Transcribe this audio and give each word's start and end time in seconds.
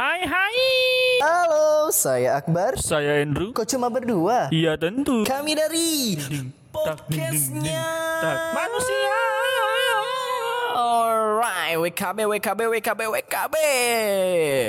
Hai 0.00 0.24
hai. 0.24 0.60
Halo, 1.20 1.92
saya 1.92 2.40
Akbar. 2.40 2.80
Saya 2.80 3.20
Andrew. 3.20 3.52
Kok 3.52 3.68
cuma 3.68 3.92
berdua? 3.92 4.48
Iya 4.48 4.72
tentu. 4.80 5.28
Kami 5.28 5.52
dari 5.52 6.16
podcastnya. 6.72 7.84
Manusia. 8.56 9.39
Alright, 10.90 11.78
WKB, 11.78 12.26
WKB, 12.26 12.60
WKB, 12.66 13.00
WKB 13.14 13.56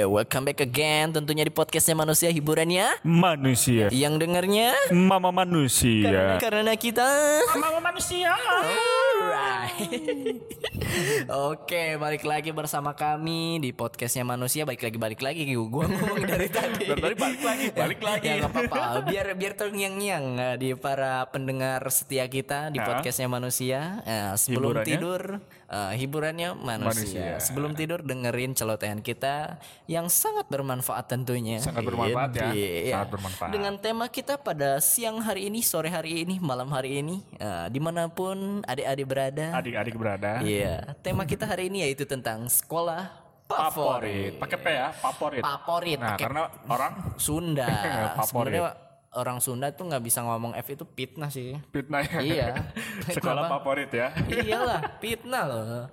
Welcome 0.05 0.46
back 0.46 0.62
again 0.62 1.10
tentunya 1.10 1.42
di 1.42 1.49
podcastnya 1.49 1.97
manusia 1.97 2.29
hiburannya. 2.29 3.01
Manusia. 3.01 3.90
Yang 3.90 4.29
dengarnya? 4.29 4.78
Mama 4.94 5.34
manusia. 5.34 6.38
Karena 6.38 6.78
kita. 6.78 7.10
Mama 7.57 7.89
manusia. 7.89 8.38
Alright. 8.38 9.81
Oke, 11.49 11.97
balik 11.97 12.22
lagi 12.22 12.53
bersama 12.53 12.94
kami 12.94 13.58
di 13.58 13.74
podcastnya 13.74 14.22
manusia. 14.22 14.62
Balik 14.62 14.85
lagi, 14.85 14.97
balik 15.01 15.22
lagi. 15.26 15.42
Gue 15.49 15.90
ngomong 15.90 16.22
dari 16.22 16.53
tadi. 16.53 16.85
Dari 16.85 17.02
tadi 17.02 17.16
balik 17.17 17.41
lagi, 17.41 17.66
balik 17.73 18.02
lagi. 18.05 18.25
Ya 18.30 18.33
nggak 18.45 18.52
apa-apa. 18.53 19.09
Biar 19.09 19.25
biar 19.33 19.53
terngiang-ngiang 19.58 20.25
eh, 20.38 20.55
Di 20.61 20.69
para 20.77 21.25
pendengar 21.33 21.81
setia 21.89 22.30
kita 22.30 22.69
Di 22.69 22.77
podcastnya 22.77 23.25
manusia. 23.25 24.05
Eh, 24.05 24.38
Sebelum 24.38 24.77
Hiburannya? 24.77 24.85
tidur 24.85 25.22
eh, 25.71 25.93
Hiburannya 25.95 26.52
manusia. 26.53 26.91
Manusia. 26.91 27.39
Sebelum 27.39 27.71
tidur 27.73 28.03
dengerin 28.03 28.52
celotehan 28.52 28.99
kita 28.99 29.57
Yang 29.88 30.11
sangat 30.11 30.52
bermanfaat 30.52 31.07
tentunya 31.07 31.57
Sangat 31.63 31.88
bermanfaat 31.88 32.31
ya. 32.35 32.52
Iya. 32.52 32.94
Sangat 32.99 33.09
bermanfaat. 33.16 33.49
Dengan 33.55 33.73
tema 33.80 34.05
kita 34.11 34.35
pada 34.35 34.84
siang 34.84 35.23
hari 35.23 35.47
ini 35.47 35.63
Sore 35.63 35.88
hari 35.88 36.27
ini 36.27 36.38
Malam 36.44 36.67
hari 36.70 36.99
ini 36.99 37.23
eh, 37.39 37.71
Di 37.71 37.80
mana 37.80 38.11
pun 38.11 38.59
adik-adik 38.67 39.07
berada 39.07 39.55
Adik-adik 39.57 39.95
berada. 39.95 40.44
Iya, 40.44 40.94
tema 40.99 41.23
kita 41.23 41.47
hari 41.47 41.72
ini 41.72 41.88
yaitu 41.88 42.03
tentang 42.03 42.45
sekolah 42.52 43.22
Favorit. 43.52 44.39
Pakai 44.39 44.58
P 44.63 44.67
ya, 44.72 44.95
favorit. 44.95 45.44
Favorit, 45.44 45.99
Nah, 45.99 46.16
karena 46.16 46.47
orang 46.72 46.94
Sunda. 47.19 47.67
Favorit. 48.23 48.55
Sebenarnya 48.55 48.91
orang 49.11 49.44
Sunda 49.44 49.67
tuh 49.75 49.91
nggak 49.91 50.03
bisa 50.03 50.23
ngomong 50.23 50.55
F 50.55 50.67
itu 50.72 50.86
fitnah 50.88 51.27
sih. 51.27 51.59
fitnah 51.75 51.99
ya. 52.03 52.19
Iya. 52.23 52.47
Sekolah 53.16 53.44
Kenapa? 53.44 53.59
favorit 53.59 53.91
ya. 53.91 54.08
Iyalah, 54.27 54.81
fitnah 55.03 55.44
loh. 55.44 55.83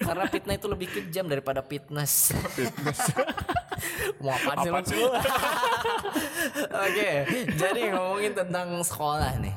Karena 0.00 0.24
fitnah 0.26 0.54
itu 0.56 0.66
lebih 0.66 0.88
kejam 0.90 1.28
daripada 1.28 1.60
fitness. 1.62 2.32
Mau 4.24 4.32
apaan 4.32 4.56
sih 4.64 4.70
lu? 4.72 4.80
sih 4.88 4.96
lu? 4.98 5.10
Oke, 6.72 7.10
jadi 7.54 7.80
ngomongin 7.92 8.32
tentang 8.32 8.80
sekolah 8.80 9.36
nih. 9.38 9.54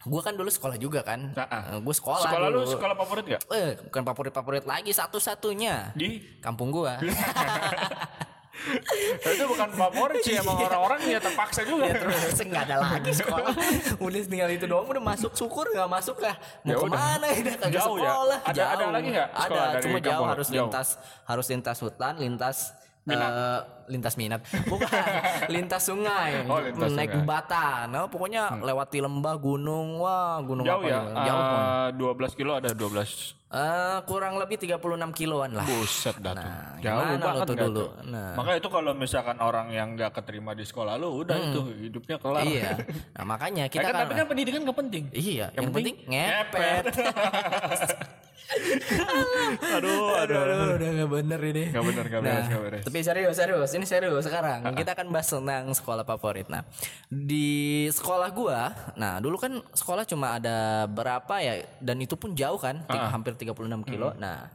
gue 0.00 0.20
kan 0.24 0.32
dulu 0.32 0.48
sekolah 0.48 0.80
juga 0.80 1.04
kan. 1.04 1.32
Nah, 1.36 1.46
ah. 1.46 1.76
gue 1.78 1.94
sekolah, 1.94 2.24
Sekolah 2.24 2.48
lu 2.50 2.64
dulu. 2.64 2.72
sekolah 2.72 2.94
favorit 2.98 3.24
gak? 3.36 3.42
Eh, 3.52 3.70
bukan 3.84 4.02
favorit-favorit 4.02 4.64
lagi 4.66 4.90
satu-satunya. 4.90 5.92
Di 5.94 6.40
Kampung 6.40 6.72
gua. 6.72 6.96
Itu 9.20 9.44
bukan 9.46 9.68
favorit 9.72 10.20
sih 10.20 10.34
emang 10.36 10.56
orang-orang 10.60 11.00
ya 11.06 11.18
terpaksa 11.18 11.60
juga. 11.64 11.88
ya 11.88 11.94
terus 11.96 12.38
nggak 12.40 12.62
ada 12.68 12.76
lagi 12.80 13.12
sekolah. 13.14 13.52
Udah 13.98 14.20
tinggal 14.24 14.50
itu 14.50 14.64
doang 14.68 14.86
udah 14.86 15.02
masuk 15.02 15.32
syukur 15.34 15.66
nggak 15.70 15.88
masuk 15.88 16.16
lah. 16.20 16.34
Mau 16.62 16.70
Ya 16.70 16.76
ke 16.76 16.86
mana 16.86 17.26
ya 17.26 17.38
udah 17.40 17.54
kagak 17.56 17.72
Jauh 17.80 17.96
ya? 17.96 18.02
sekolah. 18.10 18.38
Ada- 18.44 18.66
ada 18.66 18.76
Jauh. 18.84 18.92
lagi 18.92 19.08
nggak 19.10 19.28
Ada, 19.30 19.60
cuma 19.80 19.98
jauh 19.98 20.26
harus 20.26 20.46
Jauh. 20.48 20.56
lintas 20.66 20.88
harus 21.24 21.46
lintas 21.48 21.76
hutan, 21.80 22.14
lintas 22.18 22.56
Minat. 23.10 23.30
eh, 23.30 23.60
lintas 23.90 24.14
minat. 24.14 24.40
Bukan, 24.70 24.86
lintas 25.54 25.82
sungai. 25.82 26.46
Oh, 26.46 26.62
lintas 26.62 26.94
naik 26.94 27.10
sungai. 27.10 27.26
Hmm. 27.26 27.90
Nah, 27.90 28.06
pokoknya 28.06 28.42
lewati 28.62 28.98
lembah, 29.02 29.34
gunung. 29.36 29.98
Wah, 29.98 30.38
gunung 30.40 30.62
Jauh 30.62 30.80
apa 30.80 30.86
ya? 30.86 31.00
Jauh. 31.26 31.44
Eh, 31.90 32.30
12 32.30 32.38
kilo 32.38 32.52
ada 32.54 32.70
12 32.70 33.34
Eh, 33.50 33.98
kurang 34.06 34.38
lebih 34.38 34.62
36 34.62 35.10
kiloan 35.10 35.50
lah. 35.58 35.66
Buset 35.66 36.14
dah 36.22 36.38
tuh. 36.38 36.46
Nah, 36.46 36.78
Jauh 36.78 37.18
banget 37.18 37.46
tuh 37.50 37.56
dulu? 37.58 37.82
tuh? 37.82 37.90
Nah. 38.06 38.38
Makanya 38.38 38.58
itu 38.62 38.70
kalau 38.70 38.92
misalkan 38.94 39.36
orang 39.42 39.74
yang 39.74 39.98
nggak 39.98 40.14
keterima 40.14 40.54
di 40.54 40.62
sekolah 40.62 40.94
lu 40.94 41.26
udah 41.26 41.34
itu 41.34 41.60
hidupnya 41.82 42.22
kelar. 42.22 42.46
Iya. 42.46 42.78
Nah, 43.10 43.24
makanya 43.26 43.66
Ya 43.70 43.74
kita 43.74 43.90
kan, 43.90 44.06
tapi 44.06 44.12
kan 44.14 44.26
pendidikan 44.30 44.62
gak 44.62 44.78
penting. 44.78 45.04
Iya, 45.10 45.50
yang, 45.50 45.66
Yang 45.66 45.72
penting, 45.74 45.94
penting 45.98 46.14
ngepet. 46.14 46.84
aduh, 49.76 50.16
aduh, 50.16 50.38
aduh, 50.38 50.68
udah 50.76 50.90
gak 50.96 51.10
bener 51.12 51.40
ini. 51.44 51.64
Gak 51.70 51.84
bener, 51.84 52.04
gak 52.04 52.20
beres, 52.20 52.34
Nah, 52.34 52.48
gak 52.48 52.62
beres. 52.62 52.82
tapi 52.82 52.98
serius, 53.00 53.34
serius. 53.34 53.70
Ini 53.70 53.84
serius 53.84 54.22
sekarang. 54.22 54.66
Kita 54.72 54.92
akan 54.92 55.06
bahas 55.08 55.28
tentang 55.28 55.70
sekolah 55.70 56.02
favorit. 56.02 56.46
Nah, 56.46 56.62
di 57.06 57.48
sekolah 57.88 58.28
gua, 58.30 58.60
nah 58.94 59.18
dulu 59.18 59.36
kan 59.36 59.54
sekolah 59.70 60.02
cuma 60.04 60.36
ada 60.36 60.56
berapa 60.86 61.34
ya, 61.38 61.54
dan 61.78 61.96
itu 61.98 62.14
pun 62.14 62.32
jauh 62.32 62.58
kan, 62.58 62.82
ti- 62.84 62.98
hampir 62.98 63.34
36 63.34 63.54
kilo. 63.84 64.12
Nah, 64.16 64.50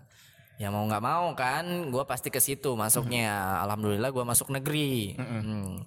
ya 0.56 0.68
mau 0.70 0.84
nggak 0.84 1.02
mau 1.02 1.32
kan, 1.34 1.64
gua 1.88 2.04
pasti 2.04 2.28
ke 2.28 2.40
situ 2.40 2.74
masuknya. 2.74 3.32
Alhamdulillah 3.62 4.10
gua 4.10 4.24
masuk 4.24 4.50
negeri. 4.50 5.16
Hmm. 5.16 5.84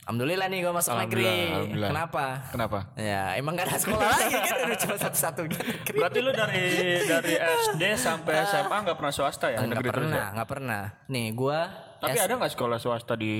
Alhamdulillah 0.00 0.46
nih 0.46 0.58
gua 0.60 0.72
masuk 0.74 0.92
negeri. 0.96 1.28
Alhamdulillah. 1.50 1.90
Kenapa? 1.92 2.24
Kenapa? 2.50 2.78
Ya 2.96 3.22
emang 3.36 3.52
gak 3.54 3.66
ada 3.68 3.78
sekolah 3.78 4.06
lagi 4.06 4.34
kan 4.34 4.56
udah 4.64 4.78
cuma 4.80 4.96
satu-satunya 4.98 5.60
negeri. 5.70 5.98
Berarti 5.98 6.18
lu 6.18 6.30
dari 6.32 6.64
dari 7.04 7.34
SD 7.36 7.82
sampai 7.94 8.34
SMA 8.44 8.76
nggak 8.80 8.96
pernah 8.96 9.12
swasta 9.12 9.46
ya? 9.48 9.58
Nggak 9.60 9.84
pernah, 9.86 10.16
ya? 10.16 10.26
nggak 10.34 10.48
pernah. 10.48 10.82
Nih 11.06 11.26
gua 11.30 11.58
Tapi 11.98 12.16
ada 12.16 12.32
nggak 12.32 12.52
sekolah 12.52 12.78
swasta 12.78 13.14
di 13.14 13.34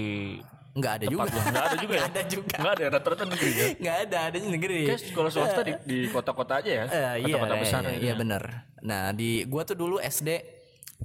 nggak 0.71 0.93
ada 0.95 1.07
juga. 1.09 1.27
tempat 1.27 1.35
lu? 1.35 1.41
Nggak 1.51 1.65
ada 1.65 1.77
juga 1.77 1.95
ya? 1.95 1.99
Nggak 1.99 2.11
ada 2.15 2.23
juga. 2.29 2.55
Nggak 2.55 2.73
ada, 2.77 2.85
rata-rata 2.95 3.25
negeri 3.27 3.51
ya? 3.51 3.67
Nggak 3.83 3.97
ada, 4.07 4.19
ada 4.23 4.37
di 4.39 4.49
negeri. 4.49 4.81
Kayak 4.87 5.01
sekolah 5.03 5.31
swasta 5.33 5.61
di, 5.65 5.73
di 5.83 5.99
kota-kota 6.07 6.53
aja 6.61 6.71
ya? 6.71 6.85
Eh, 6.87 7.15
iya, 7.27 7.35
Kota-kota 7.35 7.55
besar. 7.59 7.81
iya, 7.83 7.91
ya? 7.91 7.99
iya 7.99 8.13
bener. 8.15 8.43
Nah 8.87 9.03
di 9.11 9.43
gua 9.49 9.65
tuh 9.65 9.75
dulu 9.75 9.97
SD 9.99 10.29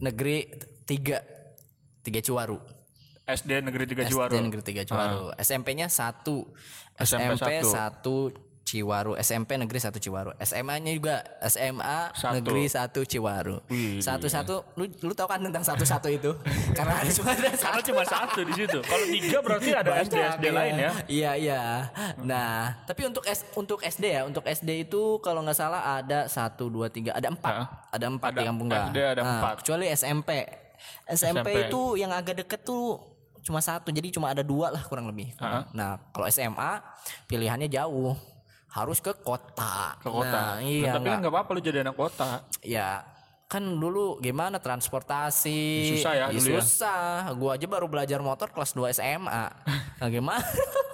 negeri 0.03 0.45
tiga 0.83 1.23
tiga 2.03 2.19
Ciwaru. 2.21 2.74
SD 3.25 3.51
Negeri 3.59 3.85
3 3.85 4.05
SD 4.05 4.11
Ciwaru. 4.11 4.33
negeri 4.37 4.61
tiga 4.61 4.81
Ciwaru. 4.85 5.33
SMP-nya 5.35 5.89
satu. 5.89 6.45
SMP 6.95 7.33
SMP 7.33 7.51
satu. 7.65 8.17
Ciwaru. 8.61 9.13
SMP 9.15 9.57
negeri 9.57 9.77
satu 9.77 9.97
Ciwaru. 9.97 10.33
SMA-nya 10.39 10.89
juga 10.89 11.21
SMA 11.39 12.09
Satu. 12.11 12.33
negeri 12.33 12.65
satu 12.65 13.01
Ciwaru. 13.01 13.61
Satu-satu. 13.99 14.73
Lu 14.73 14.89
lu 14.89 15.13
tahu 15.13 15.25
kan 15.25 15.37
tentang 15.37 15.61
satu-satu 15.61 16.09
itu? 16.09 16.33
Karena 16.77 16.97
ada 16.97 17.11
cuma 17.11 17.29
ada 17.29 17.49
Karena 17.53 17.77
satu. 17.77 17.89
cuma 17.93 18.01
satu 18.01 18.39
di 18.41 18.53
situ. 18.55 18.79
Kalau 18.81 19.05
tiga 19.05 19.37
berarti 19.41 19.69
ada 19.69 19.89
Banyak, 19.91 20.05
SD 20.05 20.15
SD 20.17 20.45
iya. 20.45 20.53
lain 20.53 20.73
ya. 20.75 20.91
Iya 21.05 21.31
iya. 21.37 21.61
Nah, 22.19 22.73
tapi 22.85 23.05
untuk 23.05 23.21
S 23.25 23.45
untuk 23.53 23.79
SD 23.79 24.05
ya, 24.05 24.21
untuk 24.25 24.41
SD 24.43 24.89
itu 24.89 25.21
kalau 25.21 25.45
nggak 25.45 25.57
salah 25.57 26.01
ada 26.01 26.25
satu 26.25 26.65
dua 26.65 26.89
tiga, 26.89 27.13
ada 27.13 27.29
empat, 27.29 27.53
Hah? 27.53 27.67
ada 27.89 28.05
empat 28.09 28.29
Ada 28.33 28.37
di 28.37 28.45
kampung 28.49 28.65
gua. 28.65 28.89
SD 28.89 28.97
ada 28.97 29.21
Nah, 29.21 29.29
empat. 29.37 29.53
Kecuali 29.61 29.85
SMP. 29.93 30.29
SMP, 31.05 31.37
SMP. 31.37 31.49
itu 31.69 31.81
yang 31.95 32.09
agak 32.11 32.41
deket 32.41 32.65
tuh 32.65 32.97
cuma 33.45 33.61
satu, 33.61 33.87
jadi 33.89 34.09
cuma 34.09 34.27
ada 34.27 34.41
dua 34.41 34.67
lah 34.69 34.81
kurang 34.81 35.05
lebih. 35.05 35.29
Hah? 35.37 35.69
Nah, 35.69 36.01
kalau 36.09 36.25
SMA 36.25 36.81
pilihannya 37.25 37.69
jauh, 37.69 38.17
harus 38.67 38.97
ke 38.97 39.13
kota. 39.15 39.93
Ke 40.01 40.09
kota. 40.09 40.57
Nah, 40.57 40.59
iya. 40.59 40.89
Nah, 40.89 40.93
tapi 40.97 41.07
kan 41.07 41.19
nggak- 41.21 41.29
apa-apa 41.31 41.49
lu 41.53 41.61
jadi 41.61 41.79
anak 41.79 41.93
kota. 41.93 42.41
ya 42.59 43.05
kan 43.45 43.61
dulu 43.61 44.17
gimana 44.19 44.57
transportasi 44.57 45.93
Susah 45.93 46.13
ya 46.17 46.25
dulu 46.27 46.49
ya? 46.49 46.59
susah 46.59 47.05
gua 47.35 47.53
aja 47.53 47.69
baru 47.69 47.85
belajar 47.85 48.17
motor 48.17 48.49
kelas 48.49 48.73
2 48.73 48.89
SMA 48.91 49.45
nah 49.95 50.09
gimana 50.09 50.41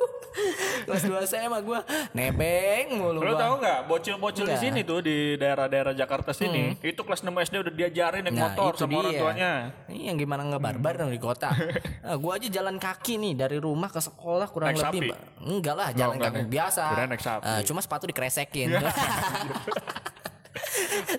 kelas 0.86 1.04
2 1.04 1.26
SMA 1.26 1.60
gua 1.62 1.80
nebeng 2.12 2.96
mulu 2.96 3.20
Lu 3.20 3.32
gua 3.32 3.40
tahu 3.40 3.54
nggak 3.60 3.80
bocil-bocil 3.86 4.46
di 4.46 4.58
sini 4.58 4.82
tuh 4.82 5.00
di 5.00 5.36
daerah-daerah 5.36 5.94
Jakarta 5.94 6.32
sini, 6.32 6.76
itu 6.80 6.98
kelas 6.98 7.22
6 7.22 7.32
SD 7.32 7.56
udah 7.60 7.74
diajarin 7.74 8.22
naik 8.24 8.34
Nah, 8.34 8.44
motor 8.50 8.72
sama 8.76 8.98
orang 8.98 9.12
dia. 9.12 9.22
tuanya. 9.22 9.52
Ini 9.88 10.04
yang 10.06 10.18
gimana 10.18 10.42
nggak 10.46 10.62
barbar 10.62 10.94
dong 10.98 11.10
di 11.10 11.20
kota. 11.20 11.50
Nah, 12.02 12.18
gua 12.18 12.36
aja 12.36 12.50
jalan 12.50 12.76
kaki 12.76 13.16
nih 13.16 13.34
dari 13.38 13.56
rumah 13.56 13.88
ke 13.88 14.02
sekolah 14.02 14.50
kurang 14.50 14.74
Naik 14.74 14.90
lebih. 14.90 15.14
sapi? 15.14 15.46
Enggak 15.46 15.76
lah, 15.76 15.90
jalan 15.94 16.16
enggak 16.18 16.34
kaki 16.34 16.44
biasa. 16.46 16.84
naik 17.06 17.22
sapi. 17.22 17.44
Eh, 17.44 17.62
cuma 17.64 17.80
sepatu 17.80 18.04
dikresekin. 18.06 18.68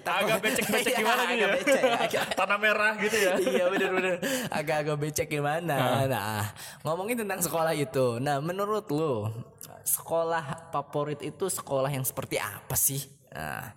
Agak 0.03 0.39
becek-becek 0.39 0.93
Iya, 0.93 0.99
gimana 0.99 1.23
gitu 1.25 1.37
ya? 1.39 1.49
becek, 1.51 1.83
agak- 1.99 2.29
Tanah 2.39 2.59
merah 2.59 2.93
gitu 2.97 3.17
ya. 3.17 3.33
iya 3.37 3.65
bener 3.67 3.91
bener 3.91 4.15
agak-agak 4.49 4.97
becek 4.99 5.27
gimana? 5.29 5.77
Nah. 6.05 6.45
Ngomongin 6.83 7.17
tentang 7.19 7.39
sekolah 7.39 7.73
itu. 7.73 8.19
Nah 8.19 8.39
menurut 8.39 8.87
lo 8.89 9.33
sekolah 9.83 10.71
favorit 10.71 11.21
itu 11.21 11.47
sekolah 11.47 11.89
yang 11.89 12.03
seperti 12.03 12.37
apa 12.37 12.75
sih? 12.75 13.03
Nah. 13.31 13.73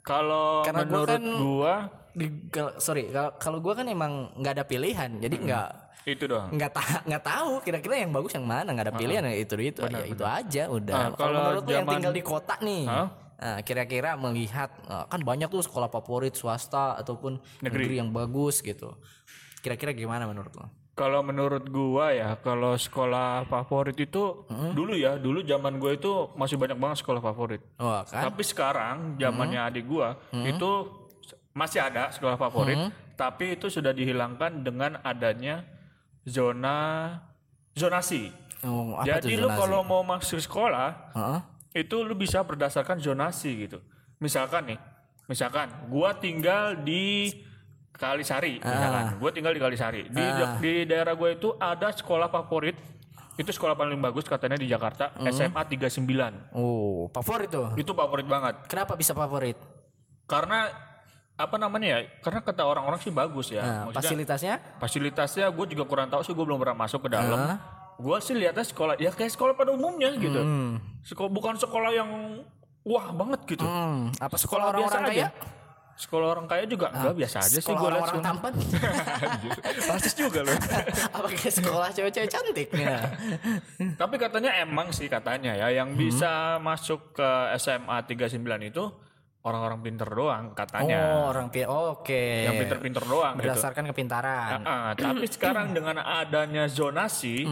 Kalau 0.00 0.62
Karena 0.62 0.80
gua 0.80 0.88
menurut 0.88 1.08
kan- 1.10 1.36
gua 1.36 1.74
di, 2.12 2.26
sorry 2.78 3.10
kalau 3.36 3.58
gue 3.58 3.74
kan 3.74 3.84
emang 3.84 4.32
nggak 4.34 4.54
ada 4.54 4.64
pilihan. 4.64 5.10
Jadi 5.18 5.36
nggak 5.42 5.68
itu 6.06 6.22
doang. 6.24 6.48
nggak 6.48 6.70
ta 6.70 7.02
nggak 7.02 7.18
tahu 7.20 7.50
kira-kira 7.60 7.94
yang 7.98 8.14
bagus 8.14 8.32
yang 8.32 8.46
mana. 8.46 8.70
Nggak 8.70 8.86
ada 8.86 8.94
pilihan 8.94 9.22
ya 9.22 9.34
itu 9.34 9.54
itu 9.58 9.80
ya 9.82 10.06
itu 10.06 10.22
aja 10.24 10.62
udah. 10.70 10.94
Ah, 10.94 11.08
kalau 11.10 11.18
kalau 11.18 11.38
menurut 11.42 11.62
lo 11.62 11.68
yang 11.68 11.82
zaman- 11.82 11.92
tinggal 11.92 12.12
di 12.14 12.22
kota 12.22 12.54
nih 12.62 12.82
Hah? 12.86 13.06
Nah, 13.36 13.60
kira-kira 13.62 14.16
melihat 14.16 14.72
eh, 14.88 15.04
kan 15.08 15.20
banyak 15.22 15.48
tuh 15.48 15.62
sekolah 15.64 15.88
favorit 15.88 16.34
swasta 16.36 16.96
ataupun 17.00 17.40
negeri, 17.62 18.00
yang 18.00 18.10
bagus 18.12 18.60
gitu. 18.64 18.96
Kira-kira 19.60 19.92
gimana 19.92 20.28
menurut 20.28 20.52
lo? 20.56 20.66
Kalau 20.96 21.20
menurut 21.20 21.68
gua 21.68 22.08
ya, 22.16 22.40
kalau 22.40 22.72
sekolah 22.72 23.44
favorit 23.52 24.00
itu 24.00 24.48
dulu 24.72 24.96
ya, 24.96 25.20
dulu 25.20 25.44
zaman 25.44 25.76
gua 25.76 25.92
itu 25.92 26.32
masih 26.40 26.56
banyak 26.56 26.80
banget 26.80 27.04
sekolah 27.04 27.20
favorit. 27.20 27.60
Wah 27.76 28.00
kan? 28.08 28.32
Tapi 28.32 28.40
sekarang 28.40 28.96
zamannya 29.20 29.60
adik 29.60 29.84
gua 29.84 30.16
itu 30.32 30.70
masih 31.52 31.84
ada 31.84 32.08
sekolah 32.12 32.40
favorit, 32.40 32.80
tapi 33.16 33.60
itu 33.60 33.68
sudah 33.68 33.92
dihilangkan 33.92 34.64
dengan 34.64 34.96
adanya 35.04 35.68
zona 36.24 37.12
zonasi. 37.76 38.32
Oh, 38.64 38.96
Jadi 39.04 39.36
lu 39.36 39.52
kalau 39.52 39.84
mau 39.84 40.00
masuk 40.00 40.40
sekolah 40.40 41.12
Heeh. 41.12 41.40
Itu 41.76 42.00
lu 42.00 42.16
bisa 42.16 42.40
berdasarkan 42.40 42.96
zonasi 42.96 43.68
gitu. 43.68 43.84
Misalkan 44.16 44.72
nih, 44.72 44.78
misalkan 45.28 45.68
gua 45.92 46.16
tinggal 46.16 46.80
di 46.80 47.28
Kalisari, 47.92 48.60
misalkan. 48.60 49.20
Gua 49.20 49.30
tinggal 49.32 49.52
di 49.52 49.60
Kalisari. 49.60 50.02
Di 50.08 50.24
di 50.64 50.72
daerah 50.88 51.12
gua 51.12 51.36
itu 51.36 51.52
ada 51.60 51.92
sekolah 51.92 52.32
favorit. 52.32 52.76
Itu 53.36 53.52
sekolah 53.52 53.76
paling 53.76 54.00
bagus 54.00 54.24
katanya 54.24 54.56
di 54.56 54.64
Jakarta, 54.64 55.12
SMA 55.28 55.60
39. 55.68 56.56
Oh, 56.56 57.12
favorit 57.12 57.52
tuh. 57.52 57.76
Itu 57.76 57.92
favorit 57.92 58.24
banget. 58.24 58.64
Kenapa 58.64 58.96
bisa 58.96 59.12
favorit? 59.12 59.60
Karena 60.24 60.72
apa 61.36 61.56
namanya 61.60 62.00
ya? 62.00 62.08
Karena 62.24 62.40
kata 62.40 62.64
orang-orang 62.64 62.96
sih 63.04 63.12
bagus 63.12 63.52
ya. 63.52 63.60
Nah, 63.60 63.92
fasilitasnya? 63.92 64.80
fasilitasnya 64.80 65.52
gue 65.52 65.66
juga 65.76 65.84
kurang 65.84 66.08
tahu 66.08 66.24
sih 66.24 66.32
gue 66.32 66.44
belum 66.48 66.56
pernah 66.56 66.88
masuk 66.88 67.04
ke 67.04 67.08
dalam. 67.12 67.60
Gue 67.96 68.16
sih 68.20 68.36
lihatnya 68.36 68.60
sekolah 68.62 68.94
ya 69.00 69.08
kayak 69.08 69.32
sekolah 69.32 69.56
pada 69.56 69.72
umumnya 69.72 70.12
gitu. 70.16 70.40
Sekolah 71.02 71.30
bukan 71.32 71.54
sekolah 71.56 71.90
yang 71.92 72.10
wah 72.84 73.06
banget 73.10 73.56
gitu. 73.56 73.64
Hmm, 73.64 74.12
apa 74.20 74.36
sekolah 74.36 74.70
Sekolah 74.70 74.78
biasa 74.78 74.96
orang-orang 74.96 75.04
aja. 75.04 75.28
kaya? 75.32 75.54
Sekolah 75.96 76.26
orang 76.28 76.44
kaya 76.44 76.64
juga 76.68 76.92
enggak 76.92 77.16
biasa 77.16 77.36
aja 77.40 77.56
sih 77.56 77.64
gue 77.64 77.72
lihat. 77.72 77.88
orang-orang 77.88 78.20
tampan? 78.20 78.52
Rasis 79.88 80.12
juga 80.12 80.44
loh. 80.44 80.52
apa 81.16 81.26
kayak 81.32 81.54
sekolah 81.56 81.88
cewek-cewek 81.88 82.28
cantik? 82.28 82.68
Ya. 82.76 83.00
Tapi 83.96 84.14
katanya 84.20 84.60
emang 84.60 84.92
sih 84.92 85.08
katanya 85.08 85.56
ya 85.56 85.72
yang 85.72 85.96
bisa 85.96 86.60
masuk 86.60 87.16
ke 87.16 87.28
SMA 87.56 87.96
39 88.12 88.44
itu 88.68 88.84
orang-orang 89.40 89.78
pinter 89.80 90.08
doang 90.10 90.52
katanya. 90.52 91.16
Oh, 91.16 91.30
orang 91.30 91.48
pi 91.48 91.62
Oke. 91.64 92.44
Yang 92.44 92.66
pinter-pinter 92.66 93.02
doang 93.06 93.34
gitu. 93.38 93.46
Berdasarkan 93.46 93.84
kepintaran. 93.88 94.60
Ah, 94.66 94.92
tapi 94.92 95.24
sekarang 95.30 95.70
dengan 95.72 96.02
adanya 96.02 96.66
zonasi, 96.66 97.46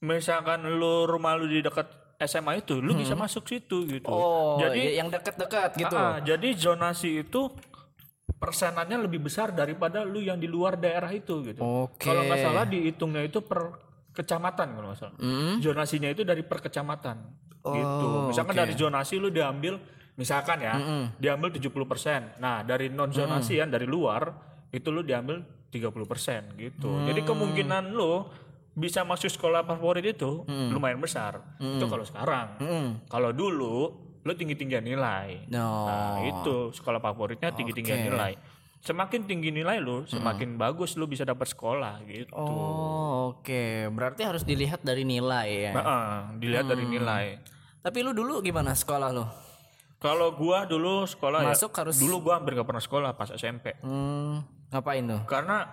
misalkan 0.00 0.64
lu 0.64 1.04
rumah 1.04 1.36
lu 1.36 1.48
di 1.48 1.60
dekat 1.60 1.88
SMA 2.20 2.60
itu, 2.60 2.84
lu 2.84 2.92
bisa 2.92 3.16
masuk 3.16 3.48
situ 3.48 3.88
gitu. 3.88 4.12
Oh, 4.12 4.60
jadi 4.60 5.00
yang 5.00 5.08
dekat-dekat 5.08 5.72
gitu. 5.80 5.96
ah, 5.96 6.20
jadi 6.20 6.48
zonasi 6.52 7.24
itu 7.24 7.48
persenannya 8.36 9.00
lebih 9.08 9.24
besar 9.24 9.52
daripada 9.52 10.04
lu 10.04 10.20
yang 10.20 10.36
di 10.36 10.44
luar 10.48 10.76
daerah 10.76 11.08
itu 11.12 11.40
gitu. 11.44 11.60
Oke. 11.60 12.08
Kalau 12.08 12.24
nggak 12.24 12.40
salah 12.40 12.64
dihitungnya 12.68 13.24
itu 13.24 13.40
per 13.40 13.72
kecamatan 14.12 14.66
kalau 14.76 14.86
nggak 14.92 15.00
salah. 15.00 15.16
Zonasinya 15.60 16.08
itu 16.12 16.24
dari 16.24 16.44
per 16.44 16.60
kecamatan 16.60 17.16
gitu. 17.60 18.06
Misalkan 18.28 18.56
dari 18.56 18.72
zonasi 18.76 19.20
lu 19.20 19.28
diambil 19.28 19.80
misalkan 20.16 20.60
ya, 20.60 20.74
diambil 21.16 21.48
70%. 21.52 22.40
Nah, 22.40 22.60
dari 22.64 22.92
non 22.92 23.08
zonasi 23.12 23.56
yang 23.60 23.72
dari 23.72 23.88
luar 23.88 24.28
itu 24.72 24.88
lu 24.92 25.00
diambil 25.00 25.40
30% 25.72 26.60
gitu. 26.60 26.90
Jadi 27.08 27.20
kemungkinan 27.24 27.92
lu 27.96 28.24
bisa 28.80 29.04
masuk 29.04 29.28
sekolah 29.28 29.62
favorit 29.62 30.02
itu 30.02 30.42
lumayan 30.48 30.98
besar. 30.98 31.44
Itu 31.60 31.84
kalau 31.86 32.02
sekarang. 32.02 32.56
Kalau 33.06 33.30
dulu 33.30 33.76
lu 34.20 34.32
tinggi-tinggian 34.36 34.84
nilai. 34.84 35.48
No. 35.48 35.88
Nah, 35.88 36.16
itu 36.20 36.72
sekolah 36.72 37.00
favoritnya 37.00 37.52
tinggi-tinggian 37.52 38.08
nilai. 38.08 38.36
Semakin 38.80 39.28
tinggi 39.28 39.52
nilai 39.52 39.76
lu, 39.76 40.08
semakin 40.08 40.56
bagus 40.56 40.96
lu 40.96 41.04
bisa 41.04 41.24
dapat 41.24 41.44
sekolah 41.48 42.00
gitu. 42.08 42.32
Oh, 42.32 43.36
oke. 43.36 43.92
Berarti 43.92 44.24
harus 44.24 44.40
dilihat 44.40 44.80
dari 44.80 45.04
nilai 45.04 45.68
ya. 45.68 45.72
Nah, 45.76 45.84
ah, 45.84 46.16
dilihat 46.36 46.64
dari 46.64 46.88
nilai. 46.88 47.36
Tapi 47.80 47.98
lu 48.00 48.12
dulu 48.12 48.40
gimana 48.40 48.72
sekolah 48.72 49.08
lu? 49.12 49.24
Kalau 50.00 50.32
gua 50.32 50.64
dulu 50.64 51.04
sekolah 51.04 51.44
Masuk 51.44 51.76
ya, 51.76 51.84
harus- 51.84 52.00
dulu 52.00 52.24
gua 52.24 52.40
hampir 52.40 52.56
gak 52.56 52.64
pernah 52.64 52.80
sekolah 52.80 53.10
pas 53.16 53.28
SMP. 53.36 53.76
Hmm, 53.84 54.40
ngapain 54.72 55.04
tuh? 55.04 55.20
Karena 55.28 55.64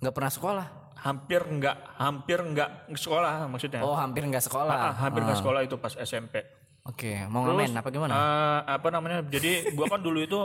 Nggak 0.00 0.14
pernah 0.16 0.32
sekolah? 0.32 0.66
Hampir 1.00 1.40
nggak 1.40 1.76
hampir 1.96 2.38
nggak 2.38 2.70
sekolah 2.92 3.48
maksudnya. 3.48 3.80
Oh, 3.80 3.96
hampir 3.96 4.22
nggak 4.22 4.44
sekolah. 4.44 4.74
Ah, 4.74 4.92
hampir 5.00 5.24
nggak 5.24 5.40
sekolah 5.40 5.60
itu 5.64 5.76
pas 5.76 5.96
SMP. 5.96 6.44
Oke, 6.84 7.24
mau 7.28 7.44
ngamen 7.44 7.76
apa 7.76 7.88
gimana? 7.88 8.12
Eh, 8.12 8.60
apa 8.76 8.88
namanya? 8.88 9.20
Jadi 9.24 9.72
gua 9.72 9.86
kan 9.88 10.00
dulu 10.00 10.20
itu 10.20 10.40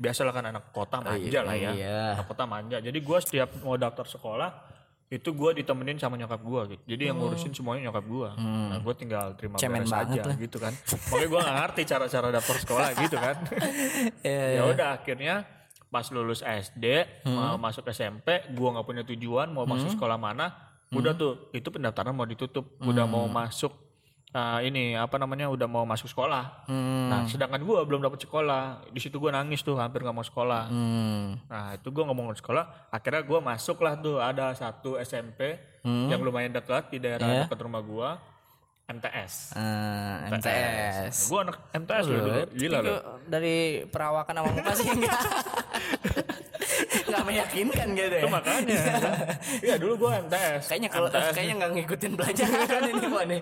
biasalah 0.00 0.32
kan 0.32 0.44
anak 0.48 0.72
kota 0.72 0.98
manja 0.98 1.40
lah 1.44 1.54
ya. 1.54 1.70
iya. 1.72 2.00
Anak 2.16 2.26
kota 2.26 2.44
manja. 2.44 2.76
Jadi 2.80 2.98
gua 3.00 3.18
setiap 3.20 3.52
mau 3.60 3.76
daftar 3.76 4.04
sekolah 4.04 4.50
itu 5.08 5.32
gua 5.32 5.56
ditemenin 5.56 5.96
sama 5.96 6.16
nyokap 6.16 6.40
gua 6.44 6.68
gitu. 6.68 6.82
Jadi 6.84 7.08
yang 7.08 7.16
ngurusin 7.16 7.52
semuanya 7.52 7.88
nyokap 7.88 8.04
gua. 8.04 8.28
Nah, 8.36 8.80
gua 8.80 8.92
tinggal 8.92 9.32
terima 9.36 9.56
Oh. 9.56 9.60
Hmm. 9.60 9.64
Cemen 9.64 9.82
beres 9.84 9.96
aja 9.96 10.20
lah. 10.24 10.36
gitu 10.36 10.56
kan. 10.60 10.72
Makanya 11.08 11.28
gua 11.28 11.40
nggak 11.40 11.56
ngerti 11.60 11.82
cara-cara 11.86 12.28
daftar 12.28 12.56
sekolah 12.58 12.88
gitu 12.96 13.16
kan. 13.16 13.36
Iya, 14.28 14.44
ya 14.52 14.62
udah 14.68 14.88
akhirnya 15.00 15.34
pas 15.88 16.04
lulus 16.12 16.44
SD 16.44 16.84
mau 17.24 17.56
masuk 17.56 17.88
SMP 17.88 18.44
gua 18.52 18.76
nggak 18.76 18.86
punya 18.86 19.02
tujuan 19.08 19.48
mau 19.52 19.64
masuk 19.64 19.96
sekolah 19.96 20.20
mana 20.20 20.52
udah 20.92 21.12
tuh 21.16 21.52
itu 21.52 21.68
pendaftaran 21.68 22.16
mau 22.16 22.24
ditutup 22.24 22.76
udah 22.80 23.04
mau 23.04 23.28
masuk 23.28 23.72
uh, 24.32 24.60
ini 24.64 24.96
apa 24.96 25.16
namanya 25.16 25.48
udah 25.48 25.68
mau 25.68 25.84
masuk 25.84 26.08
sekolah. 26.08 26.68
Nah 27.08 27.24
sedangkan 27.28 27.60
gua 27.64 27.84
belum 27.84 28.00
dapat 28.04 28.24
sekolah 28.24 28.88
di 28.92 29.00
situ 29.00 29.16
gua 29.20 29.32
nangis 29.36 29.64
tuh 29.64 29.76
hampir 29.76 30.04
nggak 30.04 30.16
mau 30.16 30.26
sekolah. 30.26 30.68
Hmm. 30.68 31.40
nah 31.48 31.76
itu 31.76 31.88
gua 31.92 32.08
ngomong 32.08 32.36
sekolah 32.36 32.92
akhirnya 32.92 33.22
gua 33.24 33.40
masuk 33.40 33.80
lah 33.84 33.96
tuh 34.00 34.20
ada 34.20 34.52
satu 34.56 34.96
SMP 35.00 35.56
yang 35.84 36.20
lumayan 36.20 36.52
dekat 36.52 36.92
di 36.92 36.98
daerah 37.00 37.48
dekat 37.48 37.58
rumah 37.64 37.80
gua 37.80 38.20
MTS 38.88 39.52
Eh, 39.52 40.16
MTS. 40.32 41.28
gua 41.28 41.40
anak 41.44 41.56
MTS 41.72 42.04
loh 42.04 42.20
dulu 42.22 42.40
gila 42.52 42.78
loh 42.80 43.00
dari 43.24 43.56
perawakan 43.84 44.34
sama 44.34 44.50
muka 44.50 44.72
sih 44.72 44.88
enggak. 44.88 45.20
Enggak 47.04 47.24
meyakinkan 47.24 47.88
gitu 47.92 48.16
ya. 48.16 48.24
makanya 48.28 48.76
iya 49.60 49.74
dulu 49.76 49.94
gua 49.98 50.20
MTS 50.20 50.68
Kayaknya 50.68 50.88
kalau 50.88 51.08
kayaknya 51.10 51.54
nggak 51.58 51.70
ngikutin 51.74 52.12
pelajaran 52.14 52.82
ini 52.86 53.06
Pak 53.06 53.24
nih. 53.26 53.40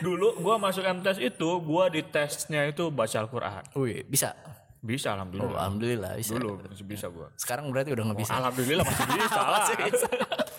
Dulu 0.00 0.28
gua 0.38 0.54
masuk 0.56 0.82
MTS 0.82 1.18
itu, 1.20 1.48
gua 1.60 1.86
di 1.86 2.02
tesnya 2.02 2.66
itu 2.66 2.90
baca 2.90 3.16
Al-Qur'an. 3.16 3.62
Wih, 3.74 4.02
bisa. 4.04 4.34
Bisa 4.80 5.12
Oh, 5.12 5.14
alhamdulillah. 5.14 5.58
alhamdulillah 5.60 6.12
bisa. 6.16 6.32
Dulu 6.32 6.50
masih 6.64 6.86
bisa 6.88 7.06
gua. 7.06 7.28
Sekarang 7.36 7.68
berarti 7.68 7.92
udah 7.92 8.04
nggak 8.08 8.18
bisa. 8.18 8.32
Alhamdulillah 8.34 8.82
masih 8.82 9.06
bisa 9.06 9.40
lah. 9.40 9.62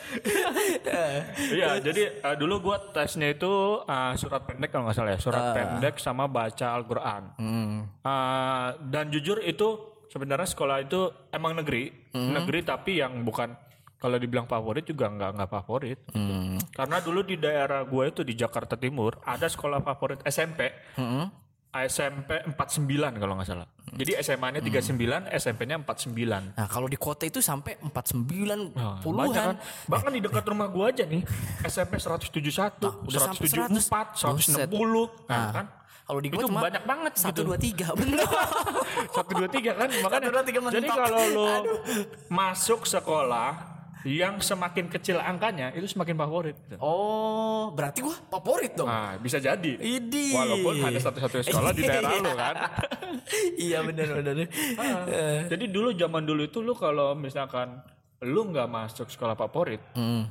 Iya, 1.56 1.79
jadi 1.79 2.21
eh, 2.21 2.35
dulu 2.35 2.71
gua 2.71 2.77
tesnya 2.91 3.29
itu 3.29 3.51
eh, 3.81 4.13
surat 4.15 4.41
pendek 4.44 4.69
kalau 4.69 4.88
nggak 4.88 4.97
salah 4.97 5.12
ya, 5.13 5.19
surat 5.19 5.44
pendek 5.51 5.95
sama 5.97 6.25
baca 6.25 6.68
Al-Qur'an. 6.73 7.23
Hmm. 7.35 7.88
Eh, 8.01 8.69
dan 8.88 9.09
jujur 9.09 9.41
itu 9.41 9.68
sebenarnya 10.07 10.47
sekolah 10.47 10.83
itu 10.83 11.07
emang 11.31 11.56
negeri, 11.56 12.12
Hmm. 12.12 12.35
negeri 12.35 12.59
tapi 12.62 13.00
yang 13.00 13.23
bukan 13.23 13.56
kalau 13.95 14.18
dibilang 14.18 14.50
favorit 14.50 14.81
juga 14.81 15.07
nggak 15.07 15.31
nggak 15.38 15.51
favorit. 15.51 15.99
Hmm. 16.11 16.57
Karena 16.73 16.97
dulu 16.99 17.21
di 17.21 17.37
daerah 17.37 17.85
gue 17.85 18.04
itu 18.09 18.25
di 18.25 18.33
Jakarta 18.33 18.73
Timur 18.73 19.21
ada 19.23 19.45
sekolah 19.45 19.80
favorit 19.80 20.19
SMP. 20.25 20.73
Hmm. 20.97 21.30
SMP 21.73 22.44
49 22.45 22.92
kalau 23.16 23.33
nggak 23.33 23.47
salah. 23.47 23.68
Jadi 23.92 24.11
SMA-nya 24.18 24.59
39, 24.59 25.28
SMP-nya 25.31 25.75
49. 25.80 26.51
Nah, 26.51 26.68
kalau 26.68 26.87
di 26.87 26.95
kota 26.95 27.23
itu 27.23 27.40
sampai 27.40 27.80
49 27.81 28.71
Nah, 28.71 28.99
puluhan. 28.99 29.31
kan. 29.31 29.56
Bahkan 29.85 30.11
di 30.11 30.19
dekat 30.19 30.44
rumah 30.45 30.68
gua 30.68 30.92
aja 30.92 31.04
nih, 31.04 31.23
SMP 31.63 31.95
171, 31.95 32.75
Nah, 32.81 32.95
udah 33.01 33.19
sampai 33.25 33.47
174, 33.47 34.16
160. 34.16 35.07
Nah, 35.25 35.47
kan? 35.54 35.66
Kalau 36.01 36.19
di 36.19 36.28
gua 36.28 36.40
Itu 36.40 36.47
cuma 36.51 36.59
banyak 36.61 36.83
banget 36.83 37.13
satu 37.16 37.40
gitu. 37.40 37.47
dua 37.47 37.57
tiga 37.57 37.87
bener. 37.99 38.19
123 39.16 39.71
kan 39.71 39.90
makanya. 40.04 40.28
dua, 40.30 40.44
tiga 40.44 40.59
Jadi 40.66 40.83
mentok. 40.83 40.97
kalau 40.97 41.23
lo 41.30 41.51
masuk 42.28 42.83
sekolah 42.83 43.70
yang 44.04 44.38
semakin 44.38 44.88
kecil 44.88 45.18
angkanya 45.18 45.70
itu 45.72 45.86
semakin 45.86 46.16
favorit. 46.16 46.58
oh, 46.78 47.70
berarti 47.70 48.02
gua 48.02 48.18
favorit 48.30 48.74
dong. 48.74 48.86
Nah, 48.86 49.18
bisa 49.18 49.38
jadi. 49.38 49.78
Idi. 49.78 50.34
Walaupun 50.34 50.81
ada 50.81 50.98
satu-satunya 50.98 51.46
sekolah 51.46 51.72
di 51.72 51.84
daerah 51.84 52.12
lo 52.18 52.31
kan. 52.34 52.56
iya 53.62 53.80
benar 53.81 54.08
benar. 54.18 54.36
Ah, 54.76 55.06
Jadi 55.46 55.66
dulu 55.68 55.94
zaman 55.94 56.24
dulu 56.24 56.42
itu 56.44 56.60
lu 56.60 56.74
kalau 56.74 57.14
misalkan 57.14 57.78
lu 58.22 58.50
nggak 58.50 58.66
masuk 58.66 59.06
sekolah 59.08 59.34
favorit, 59.34 59.81
Hmm. 59.94 60.26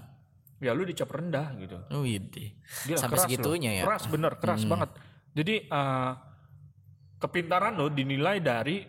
ya 0.58 0.70
lu 0.70 0.82
dicap 0.82 1.06
rendah 1.06 1.54
gitu. 1.56 1.78
Oh, 1.90 2.02
ide. 2.02 2.54
Gila, 2.84 2.98
Sampai 2.98 3.18
keras 3.18 3.26
segitunya 3.26 3.70
loh. 3.70 3.78
ya. 3.78 3.84
Keras 3.86 4.04
bener, 4.06 4.32
keras 4.36 4.62
banget. 4.64 4.90
Jadi 5.30 5.54
eh, 5.64 6.12
kepintaran 7.16 7.74
lo 7.74 7.86
dinilai 7.86 8.38
dari 8.38 8.82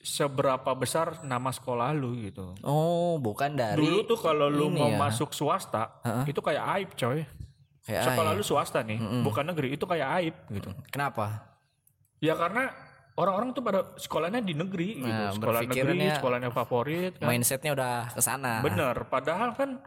seberapa 0.00 0.72
besar 0.72 1.20
nama 1.20 1.52
sekolah 1.52 1.92
lu 1.92 2.16
gitu. 2.24 2.56
Oh, 2.64 3.20
bukan 3.20 3.52
dari 3.52 3.76
Dulu 3.76 4.08
tuh 4.08 4.16
kalau 4.16 4.48
lu 4.48 4.72
mau 4.72 4.88
ya. 4.88 4.96
masuk 4.96 5.36
swasta, 5.36 6.00
itu 6.24 6.40
kayak 6.40 6.64
aib 6.80 6.90
coy. 6.96 7.20
kayak 7.84 8.04
Sekolah 8.12 8.32
ah, 8.32 8.36
lu 8.36 8.44
swasta 8.44 8.80
nih, 8.80 9.00
bukan 9.24 9.44
negeri, 9.52 9.76
itu 9.76 9.84
kayak 9.84 10.08
aib 10.20 10.36
gitu. 10.52 10.72
Kenapa? 10.88 11.52
Ya 12.20 12.36
karena 12.36 12.72
orang-orang 13.16 13.52
tuh 13.52 13.60
pada 13.64 13.80
sekolahnya 14.00 14.40
di 14.40 14.56
negeri 14.56 15.04
gitu. 15.04 15.12
Nah, 15.12 15.32
Sekolah 15.36 15.60
negeri, 15.68 15.98
sekolahnya 16.16 16.50
favorit 16.52 17.12
kan. 17.20 17.28
Mindsetnya 17.28 17.72
udah 17.76 17.96
ke 18.12 18.22
sana. 18.24 18.64
Bener, 18.64 18.96
padahal 19.04 19.52
kan 19.52 19.84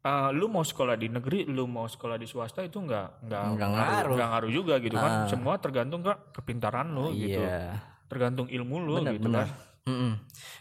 eh, 0.00 0.30
lu 0.32 0.48
mau 0.48 0.64
sekolah 0.64 0.96
di 0.96 1.12
negeri, 1.12 1.44
lu 1.44 1.68
mau 1.68 1.84
sekolah 1.84 2.16
di 2.16 2.24
swasta 2.24 2.64
itu 2.64 2.80
nggak 2.80 3.28
nggak 3.28 3.68
ngaruh, 3.68 4.16
ngaruh. 4.16 4.50
juga 4.52 4.80
gitu 4.80 4.96
kan. 4.96 5.28
Semua 5.28 5.60
tergantung 5.60 6.00
ke 6.00 6.12
kepintaran 6.40 6.88
lu 6.88 7.12
gitu. 7.12 7.40
Iya. 7.44 7.91
Tergantung 8.12 8.46
ilmu 8.46 8.76
lu 8.78 8.92
Bener, 8.98 9.16
gitu 9.16 9.26
bener. 9.26 9.40
kan. 9.42 9.50
Mm-mm. 9.82 10.12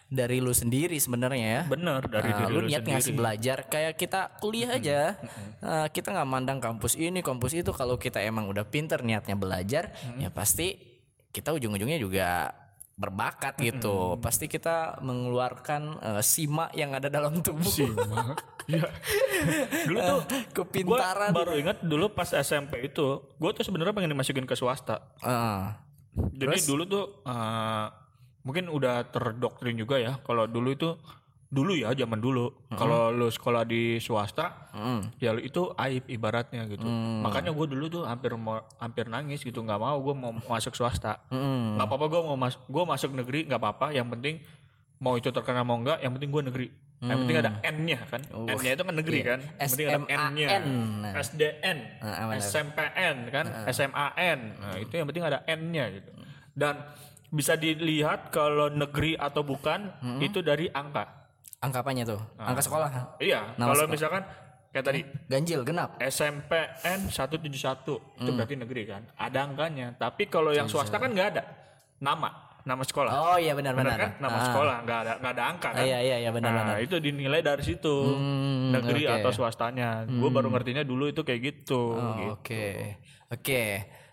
Dari 0.07 0.39
lu 0.39 0.49
sendiri 0.49 0.97
sebenarnya 0.97 1.45
ya. 1.45 1.61
Bener 1.67 2.01
dari 2.01 2.25
Nah, 2.25 2.37
diri 2.39 2.49
lu 2.49 2.57
lu 2.57 2.65
niat 2.65 2.81
sendiri. 2.81 2.93
ngasih 2.95 3.13
belajar 3.13 3.57
kayak 3.65 3.93
kita 3.93 4.21
kuliah 4.39 4.71
aja 4.73 4.99
Nah, 5.59 5.85
kita 5.87 6.09
nggak 6.09 6.25
mandang 6.25 6.57
kampus 6.57 6.95
ini 6.95 7.19
kampus 7.19 7.53
itu 7.53 7.69
kalau 7.69 7.95
kita 7.95 8.17
emang 8.19 8.47
udah 8.47 8.63
pinter 8.63 8.99
niatnya 8.99 9.35
belajar 9.35 9.91
ya 10.15 10.27
pasti 10.27 10.73
kita 11.29 11.51
ujung-ujungnya 11.51 11.95
juga 11.95 12.49
berbakat 12.93 13.57
gitu 13.57 14.17
pasti 14.17 14.45
kita 14.45 14.99
mengeluarkan 14.99 15.81
eh, 16.01 16.21
sima 16.21 16.69
yang 16.71 16.91
ada 16.91 17.07
dalam 17.07 17.39
tubuh 17.39 17.69
Iya. 18.63 18.85
dulu 19.83 19.99
tuh 19.99 20.19
kepintaran 20.53 21.29
Gua 21.29 21.39
baru 21.39 21.53
ingat 21.57 21.81
dulu 21.81 22.09
pas 22.09 22.29
SMP 22.29 22.85
itu, 22.85 23.07
gue 23.33 23.49
tuh 23.51 23.63
sebenarnya 23.63 23.89
pengen 23.91 24.11
dimasukin 24.11 24.45
ke 24.45 24.53
swasta. 24.53 25.01
Ah, 25.19 25.81
Jadi 26.13 26.39
dulu 26.67 26.83
tuh 26.85 27.05
eh, 27.23 27.85
mungkin 28.41 28.67
udah 28.67 29.07
terdoktrin 29.07 29.75
juga 29.75 29.95
ya. 29.95 30.19
Kalau 30.21 30.45
dulu 30.45 30.69
itu 30.71 30.89
dulu 31.51 31.75
ya 31.75 31.91
zaman 31.91 32.17
dulu. 32.17 32.47
Kalau 32.71 33.11
lu 33.11 33.27
sekolah 33.27 33.63
di 33.63 33.99
swasta, 33.99 34.71
ya 35.19 35.35
lu 35.35 35.43
itu 35.43 35.67
aib 35.75 36.07
ibaratnya 36.07 36.63
gitu. 36.65 36.87
Makanya 37.21 37.51
gue 37.51 37.67
dulu 37.67 37.85
tuh 37.91 38.03
hampir 38.07 38.31
mau 38.35 38.63
hampir 38.79 39.05
nangis 39.05 39.43
gitu 39.43 39.59
nggak 39.59 39.75
mau 39.75 39.99
gue 39.99 40.15
mau 40.15 40.31
masuk 40.31 40.71
swasta. 40.73 41.19
Nggak 41.75 41.87
apa-apa 41.87 42.05
gue 42.07 42.21
mau 42.23 42.35
mas 42.35 42.55
gue 42.55 42.83
masuk 42.83 43.11
negeri 43.11 43.51
nggak 43.51 43.59
apa-apa. 43.59 43.91
Yang 43.91 44.07
penting 44.15 44.35
mau 45.01 45.17
itu 45.17 45.27
terkenal 45.27 45.67
mau 45.67 45.75
enggak, 45.75 45.99
yang 45.99 46.15
penting 46.15 46.31
gue 46.31 46.43
negeri. 46.47 46.67
Yang 47.01 47.17
penting 47.17 47.37
ada 47.41 47.51
N-nya 47.65 47.99
kan. 48.05 48.21
N-nya 48.29 48.71
itu 48.71 48.83
kan 48.85 48.93
negeri 48.93 49.19
kan. 49.21 49.39
Yang 49.57 49.69
penting 49.73 49.87
ada 49.89 49.99
N-nya. 50.05 50.47
SMAN. 50.47 51.13
SDN, 51.17 51.77
Nah, 51.97 52.13
benar. 52.29 52.37
SMPN 52.37 53.15
kan, 53.27 53.45
SMAN. 53.67 54.39
Nah, 54.61 54.75
itu 54.77 54.93
yang 54.93 55.07
penting 55.09 55.25
ada 55.25 55.41
N-nya 55.43 55.85
gitu. 55.91 56.09
Dan 56.53 56.77
bisa 57.27 57.55
dilihat 57.55 58.29
kalau 58.29 58.69
negeri 58.69 59.15
atau 59.15 59.41
bukan 59.41 59.89
itu 60.19 60.39
dari 60.39 60.69
angka. 60.69 61.25
angka 61.57 61.79
apanya 61.79 62.03
tuh 62.03 62.17
angka 62.35 62.57
sekolah 62.59 62.89
Iya, 63.17 63.53
Nama 63.53 63.69
kalau 63.69 63.85
sekolah. 63.85 63.93
misalkan 63.93 64.21
kayak 64.69 64.81
tadi 64.83 64.99
ganjil 65.27 65.61
genap 65.61 65.93
SMPN 65.97 67.05
171 67.05 67.47
itu 68.17 68.29
berarti 68.31 68.55
negeri 68.55 68.83
kan. 68.83 69.01
Ada 69.15 69.45
angkanya. 69.45 69.93
Tapi 69.93 70.25
kalau 70.25 70.49
yang 70.51 70.65
swasta 70.65 70.97
kan 70.97 71.09
nggak 71.09 71.29
ada 71.33 71.43
nama, 71.97 72.50
nama 72.63 72.81
sekolah. 72.81 73.11
oh 73.11 73.37
iya 73.37 73.51
Benar 73.51 73.73
benar-benar 73.73 73.99
kan? 73.99 74.11
Nama 74.19 74.37
sekolah 74.43 74.75
nggak 74.81 74.99
ada 74.99 75.13
nggak 75.17 75.33
ada 75.33 75.43
angka 75.45 75.69
kan. 75.71 75.81
iya 75.81 75.97
iya 75.99 76.15
iya 76.19 76.29
benar-benar 76.29 76.65
Nah, 76.67 76.79
itu 76.79 76.95
dinilai 76.97 77.41
dari 77.41 77.63
situ. 77.63 77.95
negeri 78.71 79.03
oke. 79.05 79.15
atau 79.17 79.31
swastanya. 79.31 80.05
Gue 80.05 80.29
baru 80.29 80.47
ngertinya 80.47 80.81
dulu 80.81 81.07
itu 81.07 81.21
kayak 81.21 81.41
gitu. 81.41 81.81
Oh, 81.93 82.13
gitu. 82.15 82.33
Oke, 82.37 82.65
oke. 83.27 83.63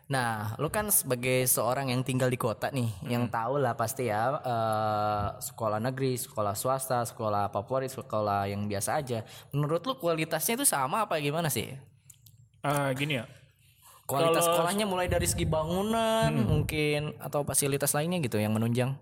Nah, 0.09 0.57
lu 0.57 0.73
kan 0.73 0.88
sebagai 0.88 1.45
seorang 1.45 1.93
yang 1.93 2.00
tinggal 2.00 2.26
di 2.26 2.40
kota 2.40 2.73
nih, 2.73 2.88
yang 3.05 3.28
tahu 3.28 3.61
lah 3.61 3.76
pasti 3.76 4.09
ya 4.09 4.40
eh, 4.40 5.26
sekolah 5.37 5.76
negeri, 5.78 6.17
sekolah 6.17 6.57
swasta, 6.57 7.05
sekolah 7.05 7.52
favorit, 7.52 7.93
sekolah 7.93 8.49
yang 8.49 8.64
biasa 8.64 8.97
aja. 8.97 9.21
Menurut 9.52 9.85
lu 9.85 10.00
kualitasnya 10.00 10.57
itu 10.57 10.64
sama 10.64 11.05
apa 11.05 11.21
gimana 11.21 11.52
sih? 11.52 11.76
Ah, 12.64 12.88
gini 12.90 13.21
ya. 13.21 13.28
Kualitas 14.09 14.49
Kalau- 14.49 14.65
sekolahnya 14.65 14.88
mulai 14.88 15.05
dari 15.05 15.29
segi 15.29 15.45
bangunan 15.45 16.33
mungkin 16.33 17.12
atau 17.21 17.45
fasilitas 17.45 17.93
lainnya 17.93 18.25
gitu 18.25 18.41
yang 18.41 18.57
menunjang. 18.57 18.97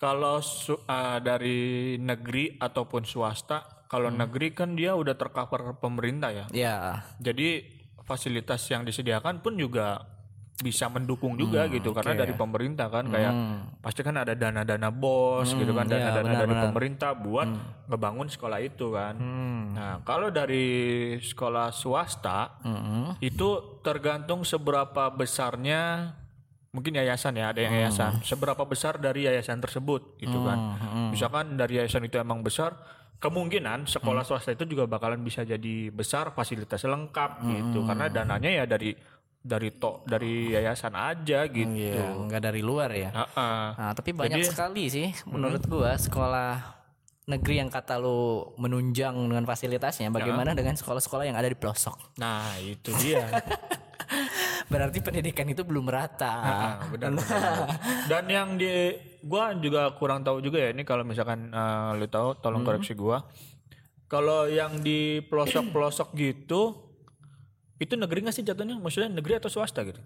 Kalau 0.00 0.40
ah, 0.88 1.20
dari 1.20 2.00
negeri 2.00 2.56
ataupun 2.56 3.04
swasta, 3.04 3.84
kalau 3.92 4.08
negeri 4.08 4.56
kan 4.56 4.72
dia 4.72 4.96
udah 4.96 5.12
tercover 5.12 5.76
pemerintah 5.76 6.32
ya. 6.32 6.44
Ya, 6.56 6.76
Jadi 7.20 7.66
fasilitas 8.08 8.64
yang 8.72 8.88
disediakan 8.88 9.44
pun 9.44 9.60
juga 9.60 10.00
bisa 10.58 10.90
mendukung 10.90 11.38
juga 11.38 11.70
gitu 11.70 11.94
karena 11.94 12.18
dari 12.18 12.34
pemerintah 12.34 12.90
kan 12.90 13.06
kayak 13.06 13.32
pasti 13.78 14.02
kan 14.02 14.18
ada 14.18 14.34
dana-dana 14.34 14.90
bos 14.90 15.54
gitu 15.54 15.70
kan 15.70 15.86
dana-dana 15.86 16.34
dari 16.34 16.50
pemerintah 16.50 17.14
buat 17.14 17.46
ngebangun 17.86 18.26
sekolah 18.26 18.58
itu 18.58 18.90
kan. 18.90 19.14
Nah, 19.70 20.02
kalau 20.02 20.34
dari 20.34 21.14
sekolah 21.22 21.70
swasta 21.70 22.58
itu 23.22 23.78
tergantung 23.86 24.42
seberapa 24.42 25.14
besarnya 25.14 26.10
mungkin 26.74 26.98
yayasan 26.98 27.38
ya 27.38 27.54
ada 27.54 27.62
yang 27.62 27.74
yayasan 27.78 28.20
seberapa 28.26 28.60
besar 28.66 28.98
dari 28.98 29.30
yayasan 29.30 29.62
tersebut 29.62 30.18
gitu 30.18 30.42
kan. 30.42 30.74
Misalkan 31.14 31.54
dari 31.54 31.78
yayasan 31.78 32.02
itu 32.02 32.18
emang 32.18 32.42
besar 32.42 32.74
kemungkinan 33.22 33.86
sekolah 33.86 34.26
swasta 34.26 34.58
itu 34.58 34.66
juga 34.66 34.90
bakalan 34.90 35.22
bisa 35.22 35.46
jadi 35.46 35.94
besar 35.94 36.34
fasilitas 36.34 36.82
lengkap 36.82 37.46
gitu. 37.46 37.86
Karena 37.86 38.10
dananya 38.10 38.50
ya 38.50 38.66
dari 38.66 38.90
dari 39.38 39.70
to 39.70 40.02
dari 40.04 40.50
yayasan 40.50 40.92
aja 40.98 41.46
gitu. 41.46 41.70
iya, 41.72 42.10
nggak 42.12 42.42
dari 42.42 42.60
luar 42.60 42.90
ya. 42.90 43.10
Heeh. 43.14 43.64
Nah, 43.78 43.92
tapi 43.94 44.10
banyak 44.12 44.42
sekali 44.44 44.90
sih 44.90 45.08
menurut 45.30 45.62
gua 45.70 45.94
sekolah 45.94 46.78
negeri 47.28 47.60
yang 47.60 47.68
kata 47.68 48.00
lu 48.00 48.52
menunjang 48.56 49.14
dengan 49.14 49.44
fasilitasnya. 49.44 50.08
Bagaimana 50.08 50.56
dengan 50.56 50.74
sekolah-sekolah 50.74 51.28
yang 51.28 51.36
ada 51.36 51.46
di 51.46 51.54
pelosok? 51.54 52.16
Nah, 52.16 52.56
itu 52.58 52.88
dia. 52.98 53.28
Berarti 54.72 55.00
pendidikan 55.04 55.48
itu 55.48 55.64
belum 55.64 55.88
merata. 55.88 56.32
Ah, 56.32 56.76
benar, 56.92 57.16
benar, 57.16 57.24
benar. 57.24 57.68
Dan 58.10 58.24
yang 58.28 58.48
di 58.56 58.96
gua 59.20 59.52
juga 59.56 59.92
kurang 59.96 60.24
tahu 60.24 60.40
juga 60.40 60.60
ya 60.60 60.72
ini 60.72 60.88
kalau 60.88 61.04
misalkan 61.04 61.52
eh, 61.52 61.90
lu 62.00 62.08
tahu 62.08 62.36
tolong 62.40 62.64
koreksi 62.64 62.96
gua. 62.96 63.22
Kalau 64.08 64.48
yang 64.48 64.80
di 64.80 65.20
pelosok-pelosok 65.20 66.16
gitu 66.16 66.87
itu 67.78 67.94
negeri 67.94 68.26
nggak 68.26 68.36
sih 68.36 68.44
jatuhnya? 68.46 68.76
Maksudnya 68.78 69.10
negeri 69.10 69.38
atau 69.38 69.50
swasta 69.50 69.86
gitu? 69.86 70.02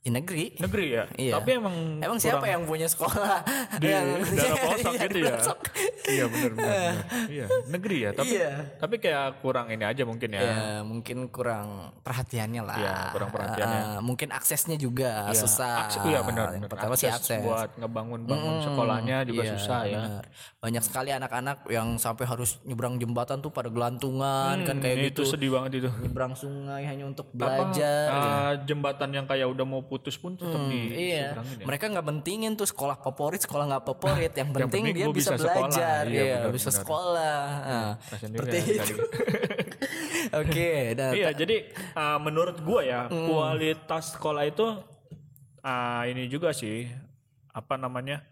Di 0.00 0.08
negeri. 0.08 0.56
Negeri 0.56 0.86
ya. 0.90 1.04
Iya. 1.20 1.32
Tapi 1.36 1.50
emang 1.54 1.76
Emang 2.00 2.16
siapa 2.16 2.44
yang 2.44 2.64
punya 2.64 2.88
sekolah 2.88 3.44
di 3.76 3.86
yang 3.86 4.16
daerah 4.24 4.56
pelosok 4.56 4.88
Iya, 4.90 5.04
gitu 5.04 5.18
ya? 5.20 5.28
pelosok. 5.30 5.58
Iya 6.02 6.24
benar 6.26 6.50
benar. 6.50 6.92
Iya 7.28 7.44
negeri 7.68 7.96
ya. 8.00 8.10
Tapi 8.10 8.32
Iya. 8.32 8.50
tapi 8.76 8.94
kayak 8.96 9.26
kurang 9.38 9.66
ini 9.68 9.84
aja 9.84 10.02
mungkin 10.02 10.28
ya. 10.30 10.40
Ya, 10.40 10.56
mungkin 10.80 11.28
kurang 11.28 11.66
perhatiannya 12.00 12.62
lah. 12.62 12.76
Iya, 12.76 12.96
kurang 13.12 13.30
perhatiannya. 13.30 13.80
Eh, 13.82 14.00
mungkin 14.00 14.28
aksesnya 14.30 14.74
juga 14.74 15.28
Iya, 15.28 15.36
susah. 15.36 15.76
akses- 15.86 16.02
iya 16.02 16.20
benar 16.22 16.48
Yang 16.50 16.70
pertama 16.70 16.94
sih 16.96 17.06
Akses 17.06 17.44
buat 17.44 17.70
ngebangun 17.76 18.20
bangun 18.24 18.54
sekolahnya 18.62 19.16
juga 19.22 19.42
Iya, 19.42 19.52
susah 19.54 19.80
ya. 19.84 20.00
benar. 20.00 20.24
Banyak 20.58 20.82
sekali 20.82 21.10
anak-anak 21.10 21.68
yang 21.68 21.88
sampai 21.96 22.24
harus 22.24 22.56
nyebrang 22.62 22.96
jembatan 22.96 23.38
tuh 23.38 23.50
pada 23.50 23.68
gelantungan 23.68 24.56
kan 24.62 24.76
kayak 24.78 24.96
Hmm, 24.96 25.06
gitu. 25.06 25.20
itu 25.22 25.30
sedih 25.30 25.52
banget 25.52 25.70
itu. 25.78 25.88
Nyebrang 26.00 26.32
sungai 26.32 26.82
hanya 26.82 27.04
untuk 27.04 27.28
Apa, 27.30 27.36
belajar. 27.36 28.06
uh, 28.08 28.52
jembatan 28.64 29.10
yang 29.12 29.26
kayak 29.26 29.44
udah 29.46 29.62
mau 29.62 29.82
putus 29.90 30.14
pun 30.14 30.32
tetap 30.32 30.62
di 30.70 31.10
Iya, 31.10 31.34
ya. 31.34 31.66
mereka 31.66 31.90
nggak 31.90 32.06
pentingin 32.06 32.54
tuh 32.54 32.64
sekolah 32.64 32.94
favorit, 32.96 33.42
sekolah 33.42 33.64
nggak 33.66 33.84
favorit. 33.84 34.30
Yang 34.30 34.48
penting, 34.48 34.64
penting 34.70 34.84
dia 34.94 35.06
bisa, 35.10 35.34
bisa 35.34 35.42
sekolah. 35.42 35.66
belajar, 35.66 36.02
Iya, 36.06 36.22
iya, 36.22 36.36
benar, 36.38 36.52
bisa 36.54 36.70
benar. 36.70 36.78
sekolah. 36.78 37.38
Nah, 37.60 37.92
seperti 38.08 38.56
ya 38.56 38.74
itu. 38.80 38.94
Oke, 40.40 40.70
nah, 40.94 41.10
iya, 41.10 41.28
jadi 41.32 41.56
uh, 41.92 42.18
menurut 42.18 42.56
gua 42.60 42.80
ya 42.80 43.00
Hmm. 43.02 43.26
kualitas 43.26 44.14
sekolah 44.14 44.46
itu 44.46 44.62
uh, 45.60 46.02
ini 46.06 46.26
juga 46.26 46.52
sih 46.52 46.86
apa 47.50 47.74
namanya? 47.74 48.22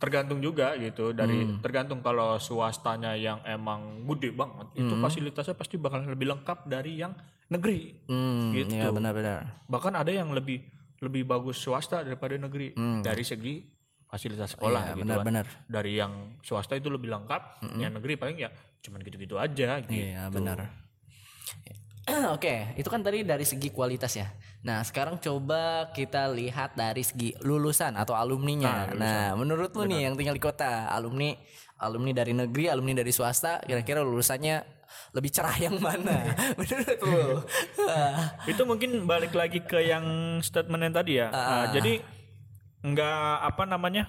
Tergantung 0.00 0.40
juga 0.40 0.72
gitu 0.74 1.12
dari 1.12 1.44
Hmm. 1.44 1.60
tergantung 1.60 2.00
kalau 2.00 2.34
swastanya 2.36 3.12
yang 3.12 3.38
emang 3.44 3.80
gede 4.08 4.32
banget 4.32 4.72
itu 4.74 4.90
Hmm. 4.90 4.98
fasilitasnya 4.98 5.52
pasti 5.52 5.76
bakal 5.76 6.02
lebih 6.02 6.24
lengkap 6.26 6.64
dari 6.66 6.96
yang 6.96 7.12
negeri 7.46 8.00
hmm, 8.06 8.56
gitu. 8.56 8.74
iya 8.74 8.88
benar-benar. 8.88 9.60
bahkan 9.66 9.92
ada 9.92 10.08
yang 10.08 10.32
lebih 10.32 10.64
lebih 10.98 11.24
bagus 11.24 11.56
swasta 11.58 12.00
daripada 12.00 12.34
negeri 12.34 12.72
dari 13.00 13.20
segi 13.22 13.60
fasilitas 14.06 14.52
sekolah 14.52 14.80
Hmm. 14.82 14.88
Iya, 14.88 14.96
gitu 14.96 15.04
kan. 15.04 15.10
benar-benar. 15.20 15.46
dari 15.68 15.92
yang 15.94 16.12
swasta 16.40 16.74
itu 16.74 16.88
lebih 16.88 17.08
lengkap 17.08 17.42
yang 17.76 17.92
negeri 17.92 18.16
paling 18.16 18.38
ya 18.38 18.48
cuman 18.80 18.98
gitu-gitu 18.98 19.36
aja 19.36 19.78
gitu 19.80 19.92
Iya 19.92 20.26
benar. 20.26 20.64
Oke, 22.36 22.74
itu 22.76 22.88
kan 22.90 23.00
tadi 23.00 23.22
dari 23.22 23.46
segi 23.46 23.70
kualitas 23.70 24.12
ya. 24.14 24.28
Nah, 24.66 24.84
sekarang 24.84 25.16
coba 25.22 25.88
kita 25.94 26.28
lihat 26.30 26.76
dari 26.76 27.00
segi 27.00 27.32
lulusan 27.40 27.96
atau 27.96 28.12
alumninya. 28.18 28.92
Nah, 28.92 29.32
menurut 29.38 29.72
lu 29.72 29.88
nih 29.88 30.10
yang 30.10 30.14
tinggal 30.18 30.36
di 30.36 30.42
kota, 30.42 30.90
alumni 30.92 31.32
alumni 31.80 32.12
dari 32.12 32.36
negeri, 32.36 32.68
alumni 32.68 33.00
dari 33.00 33.08
swasta, 33.08 33.64
kira-kira 33.64 34.04
lulusannya 34.04 34.80
lebih 35.16 35.30
cerah 35.32 35.56
yang 35.56 35.80
mana? 35.80 36.34
menurut 36.60 36.98
lu? 37.00 37.40
Ah, 37.90 38.38
itu 38.46 38.62
mungkin 38.62 39.02
balik 39.08 39.34
lagi 39.34 39.64
ke 39.64 39.82
yang 39.82 40.38
statement 40.46 40.86
yang 40.86 40.94
tadi 40.94 41.12
ya 41.18 41.26
Nah, 41.34 41.64
jadi 41.74 41.98
nggak 42.86 43.34
apa 43.50 43.66
namanya 43.66 44.06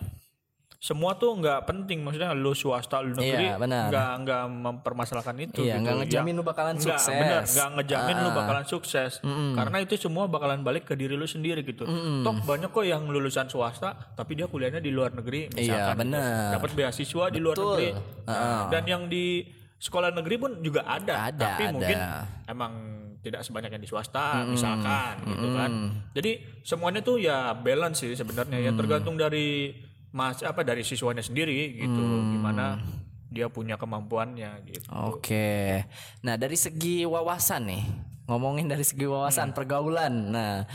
semua 0.81 1.13
tuh 1.13 1.37
nggak 1.37 1.61
penting 1.63 2.01
maksudnya 2.01 2.33
lu 2.33 2.51
swasta 2.51 2.99
lu 2.99 3.13
negeri 3.13 3.45
Iya, 3.47 3.61
nggak 3.61 4.09
nggak 4.19 4.43
mempermasalahkan 4.49 5.37
itu 5.39 5.61
Iya, 5.61 5.77
gitu. 5.77 5.83
nggak 5.85 5.95
ngejamin 6.01 6.33
Ya, 6.33 6.33
lu 6.33 6.43
bakalan 6.43 6.73
nggak, 6.73 6.85
sukses. 6.89 7.05
Ah. 7.07 7.19
bener, 7.21 7.41
nggak 7.45 7.69
ngejamin 7.71 8.15
lu 8.17 8.29
bakalan 8.33 8.65
sukses 8.65 9.11
karena 9.53 9.77
itu 9.79 9.93
semua 9.95 10.25
bakalan 10.25 10.59
balik 10.59 10.83
ke 10.83 10.97
diri 10.97 11.13
lu 11.13 11.23
sendiri 11.23 11.61
gitu 11.61 11.85
toh 12.25 12.33
banyak 12.41 12.67
kok 12.67 12.81
yang 12.81 13.05
lulusan 13.05 13.45
swasta 13.45 13.93
tapi 14.11 14.33
dia 14.33 14.49
kuliahnya 14.49 14.79
di 14.79 14.89
luar 14.89 15.13
negeri 15.13 15.53
Iya, 15.53 15.53
misalkan 15.53 15.85
gitu. 15.93 16.01
bener. 16.01 16.49
dapat 16.51 16.69
beasiswa 16.73 17.25
di 17.29 17.39
luar 17.39 17.55
negeri 17.55 17.87
Nah, 18.23 18.63
dan 18.67 18.83
yang 18.83 19.03
di 19.05 19.45
sekolah 19.77 20.09
negeri 20.11 20.35
pun 20.35 20.51
juga 20.59 20.81
ada, 20.83 21.29
Ada, 21.29 21.41
tapi 21.47 21.63
ada. 21.63 21.71
mungkin 21.71 21.97
emang 22.47 22.73
tidak 23.19 23.41
sebanyak 23.41 23.69
yang 23.69 23.77
di 23.77 23.85
swasta 23.85 24.41
misalkan 24.45 25.13
gitu 25.27 25.47
kan 25.51 25.71
jadi 26.11 26.31
semuanya 26.59 27.01
tuh 27.01 27.17
ya 27.17 27.53
balance 27.53 28.01
sih 28.01 28.09
sebenarnya 28.11 28.57
ya 28.59 28.73
tergantung 28.73 29.13
dari 29.13 29.77
mas 30.11 30.43
apa 30.43 30.61
dari 30.61 30.83
siswanya 30.83 31.23
sendiri 31.23 31.79
gitu 31.79 32.03
gimana 32.35 32.79
dia 33.31 33.47
punya 33.47 33.79
kemampuannya 33.79 34.59
gitu 34.67 34.91
Oke. 35.07 35.87
Nah, 36.19 36.35
dari 36.35 36.59
segi 36.59 37.07
wawasan 37.07 37.63
nih, 37.63 37.83
ngomongin 38.27 38.67
dari 38.67 38.83
segi 38.83 39.07
wawasan 39.07 39.55
pergaulan. 39.55 40.11
Nah, 40.35 40.67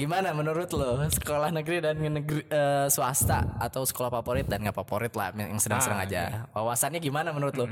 gimana 0.00 0.32
menurut 0.32 0.72
lo 0.72 0.96
sekolah 1.04 1.52
negeri 1.52 1.84
dan 1.84 2.00
negeri 2.00 2.40
eh, 2.48 2.88
swasta 2.88 3.60
atau 3.60 3.84
sekolah 3.84 4.08
favorit 4.08 4.48
dan 4.48 4.64
nggak 4.64 4.80
favorit 4.80 5.12
lah 5.12 5.28
yang 5.36 5.60
sedang-sedang 5.60 6.00
Ah, 6.00 6.06
aja. 6.08 6.22
Wawasannya 6.56 7.04
gimana 7.04 7.36
menurut 7.36 7.52
lo? 7.52 7.68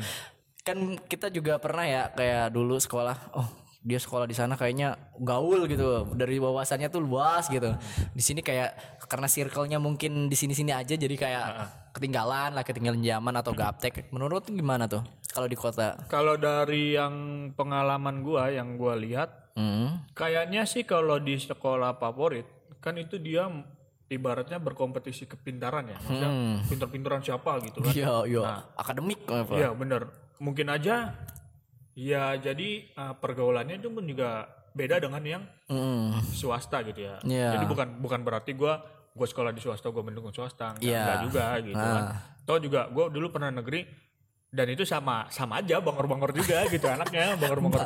Kan 0.61 1.01
kita 1.09 1.33
juga 1.33 1.57
pernah 1.57 1.89
ya 1.89 2.13
kayak 2.13 2.53
dulu 2.53 2.77
sekolah, 2.77 3.33
oh 3.33 3.49
dia 3.79 3.97
sekolah 3.97 4.27
di 4.27 4.35
sana 4.35 4.59
kayaknya 4.59 4.99
gaul 5.23 5.65
gitu. 5.71 6.11
Dari 6.19 6.37
wawasannya 6.43 6.91
tuh 6.91 7.01
luas 7.03 7.47
gitu. 7.47 7.73
Di 8.13 8.23
sini 8.23 8.43
kayak 8.43 9.01
karena 9.07 9.31
circle-nya 9.31 9.79
mungkin 9.81 10.27
di 10.27 10.37
sini-sini 10.37 10.75
aja 10.75 10.99
jadi 10.99 11.15
kayak 11.15 11.45
ketinggalan 11.95 12.53
lah 12.55 12.63
ketinggalan 12.67 13.01
zaman 13.01 13.35
atau 13.39 13.53
gaptek. 13.55 14.11
Menurut 14.11 14.47
gimana 14.51 14.91
tuh 14.91 15.03
kalau 15.33 15.47
di 15.47 15.57
kota? 15.57 15.97
Kalau 16.11 16.37
dari 16.37 16.99
yang 16.99 17.15
pengalaman 17.55 18.21
gua 18.23 18.51
yang 18.51 18.77
gua 18.77 18.99
lihat 18.99 19.51
Hmm. 19.59 20.07
kayaknya 20.15 20.63
sih 20.71 20.87
kalau 20.87 21.19
di 21.19 21.35
sekolah 21.35 21.99
favorit 21.99 22.47
kan 22.79 22.95
itu 22.95 23.19
dia 23.19 23.51
ibaratnya 24.07 24.63
berkompetisi 24.63 25.27
kepintaran 25.27 25.91
ya. 25.91 25.99
Maksudnya 25.99 26.31
pinter-pinteran 26.71 27.21
siapa 27.27 27.59
gitu 27.67 27.83
kan. 27.83 27.91
Iya, 27.91 28.15
iya. 28.31 28.63
Akademik 28.79 29.27
apa? 29.27 29.59
Iya 29.59 29.75
bener. 29.75 30.15
Mungkin 30.39 30.71
aja 30.71 31.11
Ya 31.99 32.39
jadi 32.39 32.87
uh, 32.95 33.11
pergaulannya 33.13 33.77
itu 33.77 33.91
pun 33.91 34.07
juga 34.07 34.47
beda 34.71 35.03
dengan 35.03 35.19
yang 35.21 35.43
Hmm. 35.67 36.15
swasta 36.25 36.81
gitu 36.83 37.03
ya. 37.03 37.19
Iya. 37.21 37.59
Jadi 37.59 37.65
bukan 37.67 37.99
bukan 37.99 38.21
berarti 38.23 38.55
gua 38.55 38.79
gua 39.11 39.27
sekolah 39.27 39.51
di 39.51 39.59
swasta 39.59 39.91
gua 39.91 40.01
mendukung 40.01 40.31
swasta, 40.31 40.73
enggak, 40.73 40.87
Iya. 40.87 41.03
enggak 41.03 41.19
juga 41.27 41.45
gitu 41.61 41.75
kan. 41.77 42.03
Toh 42.47 42.59
juga 42.59 42.81
gua 42.89 43.05
dulu 43.09 43.27
pernah 43.29 43.51
negeri 43.51 43.83
dan 44.49 44.65
itu 44.67 44.81
sama 44.81 45.29
sama 45.29 45.59
aja 45.59 45.77
bongor-bongor 45.77 46.33
juga 46.33 46.65
gitu 46.73 46.87
anaknya 46.87 47.37
bongor-bongor 47.37 47.83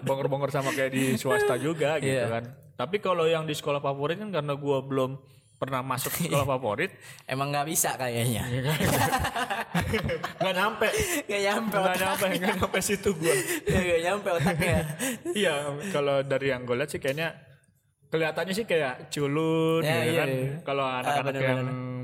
bongor-bongor 0.00 0.48
sama 0.48 0.70
kayak 0.70 0.88
di 0.90 1.04
swasta 1.14 1.58
juga 1.58 1.98
gitu 2.00 2.14
Iya. 2.16 2.30
kan. 2.30 2.44
Tapi 2.76 2.96
kalau 2.98 3.26
yang 3.26 3.44
di 3.44 3.52
sekolah 3.52 3.80
favorit 3.80 4.16
kan 4.16 4.30
karena 4.30 4.54
gua 4.54 4.80
belum 4.80 5.18
pernah 5.56 5.80
masuk 5.80 6.12
sekolah 6.12 6.44
favorit 6.56 6.92
Emang 7.24 7.48
nggak 7.48 7.66
bisa 7.66 7.96
kayaknya. 7.96 8.44
nggak 10.40 10.54
nyampe 10.54 10.88
Nggak 11.26 11.42
nyampe 11.42 11.76
nggak 11.76 11.98
nyampe 11.98 12.24
nggak 12.36 12.54
nyampe 12.60 12.78
situ 12.84 13.10
gua 13.16 13.34
Nggak 13.64 14.00
nyampe 14.04 14.28
otaknya. 14.36 14.78
Iya, 15.32 15.54
kalau 15.90 16.20
dari 16.20 16.46
yang 16.52 16.62
gue 16.64 16.76
lihat 16.76 16.90
sih 16.92 17.00
kayaknya 17.00 17.32
kelihatannya 18.06 18.54
sih 18.54 18.66
kayak 18.68 19.10
culun 19.10 19.82
Ya, 19.82 20.04
gitu 20.04 20.12
iya, 20.12 20.20
kan. 20.22 20.28
iya. 20.28 20.50
Kalau 20.62 20.84
anak-anak 20.86 21.32
bener, 21.34 21.48
yang 21.48 21.60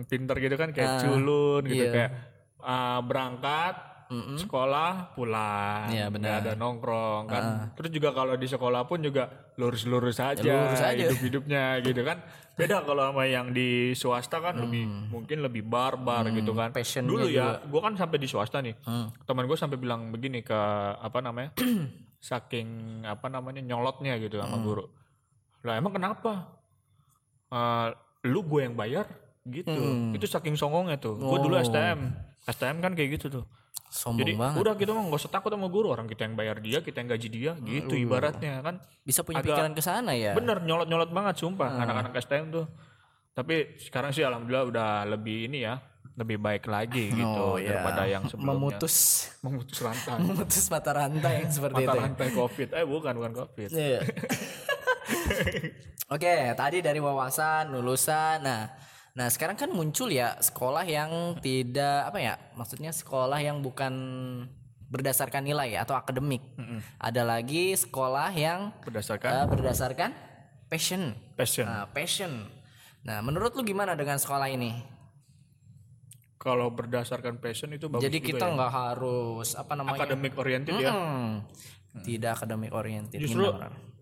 pinter 0.08 0.36
gitu 0.40 0.56
kan 0.58 0.68
kayak 0.72 0.90
culun 1.00 1.62
gitu 1.68 1.84
iya. 1.86 1.92
kayak 1.92 2.10
ah, 2.58 2.98
berangkat 3.04 3.91
sekolah 4.36 5.16
pulang. 5.16 5.88
Iya, 5.88 6.12
nggak 6.12 6.36
ada 6.44 6.52
nongkrong 6.56 7.24
kan. 7.28 7.42
Terus 7.76 7.90
juga 7.92 8.12
kalau 8.12 8.34
di 8.36 8.46
sekolah 8.48 8.84
pun 8.84 9.00
juga 9.00 9.28
lurus-lurus 9.56 10.20
aja, 10.20 10.42
lurus 10.42 10.80
aja. 10.80 10.96
hidup-hidupnya 11.08 11.80
gitu 11.84 12.02
kan. 12.04 12.20
Beda 12.52 12.84
kalau 12.84 13.08
sama 13.08 13.24
yang 13.24 13.48
di 13.56 13.96
swasta 13.96 14.36
kan 14.44 14.60
lebih 14.60 14.84
mungkin 15.08 15.40
lebih 15.40 15.64
barbar 15.64 16.28
gitu 16.32 16.52
kan. 16.52 16.72
Passionnya 16.72 17.08
dulu 17.08 17.26
ya 17.28 17.60
gue 17.64 17.80
kan 17.80 17.96
sampai 17.96 18.18
di 18.20 18.28
swasta 18.28 18.60
nih. 18.60 18.76
Teman 19.24 19.44
gue 19.48 19.56
sampai 19.56 19.78
bilang 19.80 20.12
begini 20.12 20.44
ke 20.44 20.60
apa 21.00 21.18
namanya 21.24 21.56
saking 22.28 23.00
apa 23.08 23.26
namanya 23.32 23.64
nyolotnya 23.64 24.20
gitu 24.20 24.36
sama 24.38 24.60
guru. 24.60 24.84
Lah 25.64 25.78
emang 25.80 25.96
kenapa? 25.96 26.60
Eh, 27.52 27.88
lu 28.28 28.44
gue 28.44 28.60
yang 28.68 28.76
bayar? 28.76 29.08
Gitu. 29.42 29.72
Itu 30.14 30.26
saking 30.28 30.54
songongnya 30.54 31.00
tuh. 31.00 31.18
Gue 31.18 31.38
dulu 31.40 31.56
STM 31.58 32.31
STM 32.44 32.78
kan 32.78 32.92
kayak 32.92 33.16
gitu 33.16 33.28
tuh 33.32 33.44
Sombong 33.86 34.18
jadi 34.18 34.32
banget. 34.34 34.58
udah 34.58 34.74
kita 34.74 34.90
mah 34.90 35.04
gak 35.04 35.20
usah 35.20 35.30
takut 35.30 35.48
sama 35.48 35.68
guru 35.68 35.88
orang 35.88 36.06
kita 36.06 36.24
yang 36.24 36.32
bayar 36.32 36.56
dia 36.58 36.80
kita 36.80 36.96
yang 36.96 37.10
gaji 37.10 37.28
dia 37.28 37.52
gitu 37.58 37.92
ibaratnya 37.94 38.60
kan 38.60 38.80
Bisa 39.02 39.20
punya 39.20 39.38
agak- 39.38 39.52
pikiran 39.52 39.72
ke 39.72 39.80
sana 39.80 40.12
ya. 40.12 40.32
bener 40.32 40.60
nyolot 40.60 40.86
nyolot 40.86 41.08
banget 41.08 41.36
sumpah 41.38 41.68
anak-anak 41.78 42.12
STM 42.16 42.48
tuh 42.50 42.66
tapi 43.30 43.76
sekarang 43.78 44.10
sih 44.10 44.20
alhamdulillah 44.20 44.64
udah 44.66 44.88
lebih 45.06 45.46
ini 45.46 45.62
ya 45.62 45.76
lebih 46.12 46.36
baik 46.36 46.64
lagi 46.66 47.08
gitu 47.10 47.24
Oh, 47.46 47.56
ya. 47.56 47.72
daripada 47.72 48.04
yang 48.04 48.24
sebelumnya 48.26 48.76
Memutus 48.76 48.96
memutus 49.40 49.78
rantai 49.78 50.20
memutus 50.20 50.64
mata 50.66 50.90
rantai 50.90 51.32
yang 51.38 51.48
seperti 51.50 51.74
mata 51.78 51.84
itu. 51.86 51.92
ya. 51.94 52.02
rantai 52.02 52.28
covid 52.30 52.68
eh 52.70 52.84
bukan 52.86 53.12
bukan 53.14 53.32
covid 53.34 53.68
Iya. 53.70 54.00
Oke, 56.08 56.28
tadi 56.52 56.78
dari 56.78 56.98
wawasan, 56.98 57.72
lulusan. 57.72 58.44
Nah, 58.44 58.68
nah 59.12 59.28
sekarang 59.28 59.54
kan 59.54 59.68
muncul 59.68 60.08
ya 60.08 60.36
sekolah 60.36 60.82
yang 60.82 61.36
tidak 61.38 62.08
apa 62.08 62.18
ya? 62.18 62.34
Maksudnya 62.52 62.90
sekolah 62.90 63.38
yang 63.38 63.60
bukan 63.60 63.92
berdasarkan 64.88 65.42
nilai 65.42 65.76
atau 65.76 65.92
akademik. 65.92 66.40
Ada 66.96 67.20
lagi 67.22 67.72
sekolah 67.72 68.28
yang 68.30 68.72
berdasarkan 68.80 69.30
eh, 69.30 69.46
berdasarkan 69.46 70.10
passion. 70.66 71.12
passion 71.34 71.64
Nah, 71.64 71.84
passion. 71.86 72.48
Nah, 73.02 73.20
menurut 73.20 73.52
lu 73.52 73.62
gimana 73.62 73.92
dengan 73.92 74.16
sekolah 74.16 74.48
ini? 74.48 74.92
kalau 76.36 76.74
berdasarkan 76.74 77.38
passion 77.38 77.70
itu 77.70 77.86
bagus 77.86 78.02
Jadi 78.02 78.18
kita 78.18 78.50
ya. 78.50 78.52
nggak 78.52 78.72
harus 78.74 79.54
apa 79.54 79.78
namanya? 79.78 80.02
academic 80.02 80.34
oriented 80.34 80.74
ya 80.74 80.90
Hmm, 80.90 81.46
tidak 82.02 82.34
akademik 82.34 82.74
oriented. 82.74 83.22
justru 83.22 83.46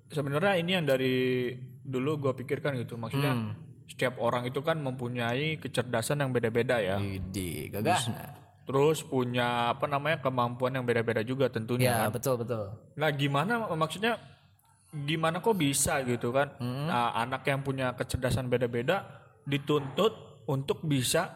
sebenarnya 0.08 0.56
ini 0.56 0.72
yang 0.72 0.88
dari 0.88 1.52
dulu 1.84 2.16
gue 2.18 2.32
pikirkan 2.40 2.80
gitu 2.80 2.96
maksudnya 2.96 3.36
Hmm. 3.36 3.52
Setiap 3.90 4.14
orang 4.16 4.46
itu 4.46 4.62
kan 4.62 4.78
mempunyai 4.78 5.58
kecerdasan 5.58 6.22
yang 6.22 6.30
beda-beda 6.30 6.78
ya 6.78 6.96
Widih, 6.96 7.74
gagah. 7.74 7.98
terus 8.62 9.02
punya 9.02 9.74
apa 9.74 9.84
namanya 9.84 10.22
kemampuan 10.22 10.70
yang 10.72 10.86
beda-beda 10.86 11.20
juga 11.20 11.50
tentunya 11.50 11.90
Ya, 11.90 11.98
kan. 12.06 12.14
betul 12.14 12.38
betul. 12.38 12.70
Nah, 12.94 13.10
gimana 13.10 13.66
maksudnya 13.68 14.14
gimana 14.90 15.38
kok 15.38 15.54
bisa 15.54 16.02
gitu 16.02 16.30
kan? 16.30 16.54
Hmm. 16.56 16.86
Nah, 16.86 17.10
anak 17.16 17.42
yang 17.44 17.60
punya 17.60 17.90
kecerdasan 17.92 18.46
beda-beda 18.46 19.06
dituntut 19.44 20.14
untuk 20.46 20.82
bisa 20.82 21.30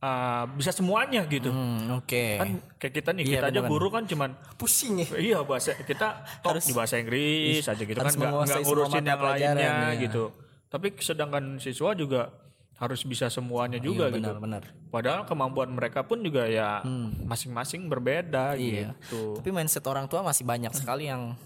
uh, 0.00 0.44
bisa 0.50 0.68
semuanya 0.68 1.24
gitu. 1.26 1.48
Hmm, 1.48 1.96
oke. 1.96 2.24
Kan 2.36 2.48
kayak 2.76 2.94
kita 2.94 3.10
nih, 3.12 3.24
Iya, 3.24 3.32
kita 3.34 3.46
aja 3.50 3.60
guru 3.64 3.88
kan 3.88 4.04
cuman 4.04 4.30
pusing 4.56 5.00
ya. 5.00 5.08
iya 5.16 5.38
bahasa 5.40 5.76
kita 5.78 6.24
top 6.40 6.60
di 6.60 6.72
bahasa 6.72 6.96
Inggris 6.96 7.60
aja 7.62 7.76
gitu 7.78 7.92
kan 7.94 8.04
harus 8.04 8.16
nggak 8.16 8.32
ngurusin 8.62 9.04
yang 9.04 9.20
lainnya 9.20 9.68
ya. 9.92 10.00
gitu. 10.00 10.32
Tapi 10.74 10.90
sedangkan 10.98 11.62
siswa 11.62 11.94
juga 11.94 12.34
harus 12.74 13.06
bisa 13.06 13.30
semuanya 13.30 13.78
juga 13.78 14.10
gitu. 14.10 14.18
Benar 14.18 14.42
benar. 14.42 14.62
Padahal 14.90 15.22
kemampuan 15.22 15.70
mereka 15.70 16.02
pun 16.02 16.18
juga 16.26 16.50
ya 16.50 16.82
masing-masing 17.22 17.86
berbeda 17.86 18.58
Iya. 18.58 18.90
gitu. 18.98 19.38
Tapi 19.38 19.54
mindset 19.54 19.86
orang 19.86 20.10
tua 20.10 20.26
masih 20.26 20.42
banyak 20.42 20.74
sekali 20.74 21.06
yang 21.06 21.38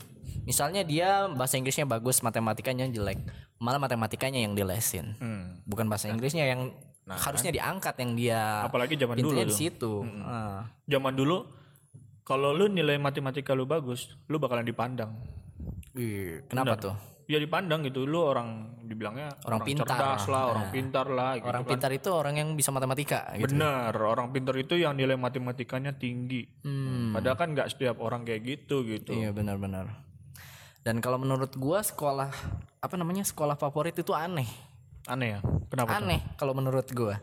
misalnya 0.48 0.80
dia 0.80 1.28
bahasa 1.28 1.60
Inggrisnya 1.60 1.84
bagus, 1.84 2.24
matematikanya 2.24 2.88
jelek, 2.88 3.20
malah 3.60 3.76
matematikanya 3.76 4.40
yang 4.40 4.56
dilesin. 4.56 5.12
Hmm. 5.20 5.60
Bukan 5.68 5.84
bahasa 5.92 6.08
Inggrisnya 6.08 6.48
yang 6.48 6.72
harusnya 7.04 7.52
diangkat 7.52 7.94
yang 8.00 8.12
dia 8.16 8.40
Apalagi 8.64 8.96
zaman 8.96 9.20
dulu 9.20 9.44
di 9.44 9.52
situ. 9.52 10.04
Ah. 10.24 10.64
zaman 10.88 11.12
dulu 11.12 11.44
kalau 12.24 12.52
lu 12.52 12.68
nilai 12.68 12.96
matematika 13.00 13.52
lu 13.52 13.64
bagus, 13.68 14.16
lu 14.28 14.40
bakalan 14.40 14.64
dipandang. 14.64 15.12
Kenapa 16.48 16.76
tuh? 16.76 16.96
Ya 17.28 17.36
dipandang 17.36 17.84
gitu, 17.84 18.08
lu 18.08 18.24
orang 18.24 18.80
dibilangnya 18.88 19.28
Orang 19.44 19.60
pintar. 19.60 19.84
cerdas 19.84 20.24
lah, 20.32 20.48
orang 20.48 20.72
pintar 20.72 21.06
lah 21.12 21.36
gitu 21.36 21.44
Orang 21.44 21.68
kan. 21.68 21.70
pintar 21.76 21.90
itu 21.92 22.08
orang 22.08 22.34
yang 22.40 22.48
bisa 22.56 22.72
matematika 22.72 23.28
gitu. 23.36 23.52
Bener, 23.52 23.92
orang 23.92 24.32
pintar 24.32 24.56
itu 24.56 24.80
yang 24.80 24.96
nilai 24.96 25.12
matematikanya 25.12 25.92
tinggi. 25.92 26.48
Hmm. 26.64 27.12
Padahal 27.12 27.36
kan 27.36 27.52
nggak 27.52 27.68
setiap 27.68 28.00
orang 28.00 28.24
kayak 28.24 28.48
gitu 28.48 28.80
gitu. 28.88 29.12
Iya 29.12 29.36
benar-benar. 29.36 29.92
Dan 30.80 31.04
kalau 31.04 31.20
menurut 31.20 31.52
gua 31.60 31.84
sekolah 31.84 32.32
apa 32.80 32.94
namanya 32.96 33.28
sekolah 33.28 33.60
favorit 33.60 33.92
itu 33.92 34.16
aneh. 34.16 34.48
Aneh 35.04 35.36
ya? 35.36 35.40
Kenapa? 35.68 36.00
Aneh 36.00 36.24
kalau 36.40 36.56
menurut 36.56 36.88
gua. 36.96 37.20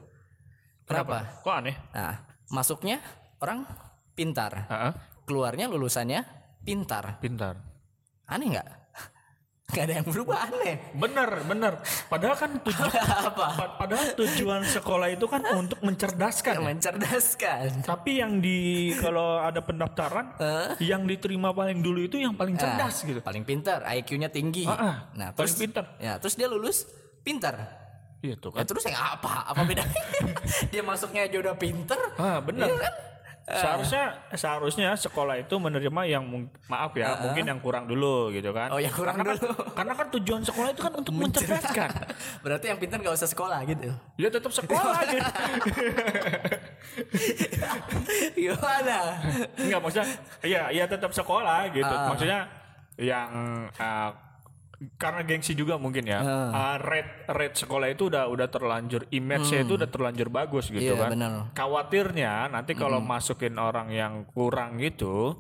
Kenapa? 0.85 1.41
Kok 1.41 1.55
aneh? 1.65 1.73
Nah, 1.97 2.13
masuknya 2.53 3.01
orang 3.41 3.65
pintar, 4.13 4.69
Heeh, 4.69 4.91
keluarnya 5.25 5.65
lulusannya 5.65 6.21
pintar. 6.61 7.17
pintar. 7.17 7.57
Aneh 8.29 8.53
nggak? 8.53 8.69
Gak 9.65 9.89
ada 9.89 9.93
yang 9.97 10.05
berubah 10.05 10.45
aneh. 10.45 10.93
Bener, 10.93 11.29
bener. 11.41 11.73
Padahal 12.05 12.37
kan 12.37 12.53
tujuan 12.61 12.91
Apa? 13.33 13.45
padahal 13.81 14.13
tujuan 14.13 14.61
sekolah 14.61 15.09
itu 15.09 15.25
kan 15.25 15.41
untuk 15.51 15.81
mencerdaskan. 15.81 16.53
ya. 16.53 16.61
Mencerdaskan. 16.61 17.81
Tapi 17.81 18.21
yang 18.21 18.37
di 18.39 18.93
kalau 19.01 19.41
ada 19.41 19.65
pendaftaran, 19.65 20.37
yang 20.77 21.09
diterima 21.09 21.49
paling 21.49 21.81
dulu 21.81 22.05
itu 22.05 22.21
yang 22.21 22.37
paling 22.37 22.55
cerdas 22.55 23.01
gitu. 23.01 23.19
Paling 23.19 23.41
pintar, 23.41 23.81
IQ-nya 23.89 24.29
tinggi. 24.29 24.69
Ah, 24.69 24.77
ah, 24.77 24.95
nah, 25.17 25.29
terus 25.33 25.57
pintar. 25.57 25.97
Ya, 25.97 26.21
terus 26.21 26.37
dia 26.37 26.45
lulus 26.45 26.85
pintar. 27.25 27.81
Iya 28.21 28.37
tuh 28.37 28.53
Ya 28.53 28.61
kan. 28.61 28.65
terus 28.69 28.83
yang 28.85 28.97
apa? 28.97 29.49
Apa 29.49 29.61
bedanya? 29.65 30.01
dia 30.71 30.81
masuknya 30.81 31.25
aja 31.25 31.37
udah 31.41 31.55
pintar. 31.57 31.99
Ah, 32.17 32.37
bener. 32.37 32.69
Iya 32.69 32.77
kan? 32.85 32.93
Seharusnya 33.45 34.03
seharusnya 34.33 34.89
sekolah 34.97 35.37
itu 35.37 35.53
menerima 35.55 36.01
yang 36.03 36.25
maaf 36.65 36.97
ya 36.97 37.13
mungkin 37.21 37.45
yang 37.45 37.61
kurang 37.61 37.85
dulu 37.85 38.33
gitu 38.33 38.49
kan 38.49 38.73
Oh, 38.73 38.81
yang 38.81 38.89
kurang 38.89 39.15
karena 39.15 39.37
dulu. 39.37 39.53
kan, 39.53 39.69
karena 39.77 39.93
kan 39.93 40.07
tujuan 40.17 40.41
sekolah 40.41 40.69
itu 40.73 40.81
kan 40.81 40.93
untuk 40.95 41.13
mencerdaskan 41.21 41.89
Berarti 42.41 42.65
yang 42.67 42.79
pintar 42.81 42.97
gak 42.99 43.13
usah 43.13 43.29
sekolah 43.29 43.61
gitu. 43.63 43.93
ya 44.17 44.33
tetap 44.33 44.49
sekolah 44.49 44.97
gitu 45.13 45.31
Gimana? 48.33 48.97
Enggak 49.57 49.79
maksudnya 49.79 50.07
iya 50.41 50.61
iya 50.71 50.85
tetap 50.85 51.11
sekolah 51.11 51.69
gitu. 51.69 51.85
Maksudnya 52.09 52.39
yang 52.95 53.29
uh, 53.75 54.09
karena 54.95 55.21
gengsi 55.21 55.53
juga 55.53 55.75
mungkin 55.75 56.03
ya. 56.03 56.19
Uh, 56.21 56.75
rate 56.77 57.27
rate 57.27 57.57
sekolah 57.57 57.87
itu 57.87 58.07
udah 58.07 58.27
udah 58.27 58.47
terlanjur 58.47 59.07
image-nya 59.09 59.63
itu 59.63 59.73
udah 59.75 59.87
terlanjur 59.87 60.27
bagus 60.27 60.67
gitu 60.67 60.83
Iya, 60.85 60.99
kan. 60.99 61.09
benar. 61.15 61.31
Khawatirnya 61.51 62.49
nanti 62.49 62.73
kalau 62.73 62.99
masukin 62.99 63.55
orang 63.55 63.87
yang 63.89 64.27
kurang 64.27 64.75
gitu 64.77 65.39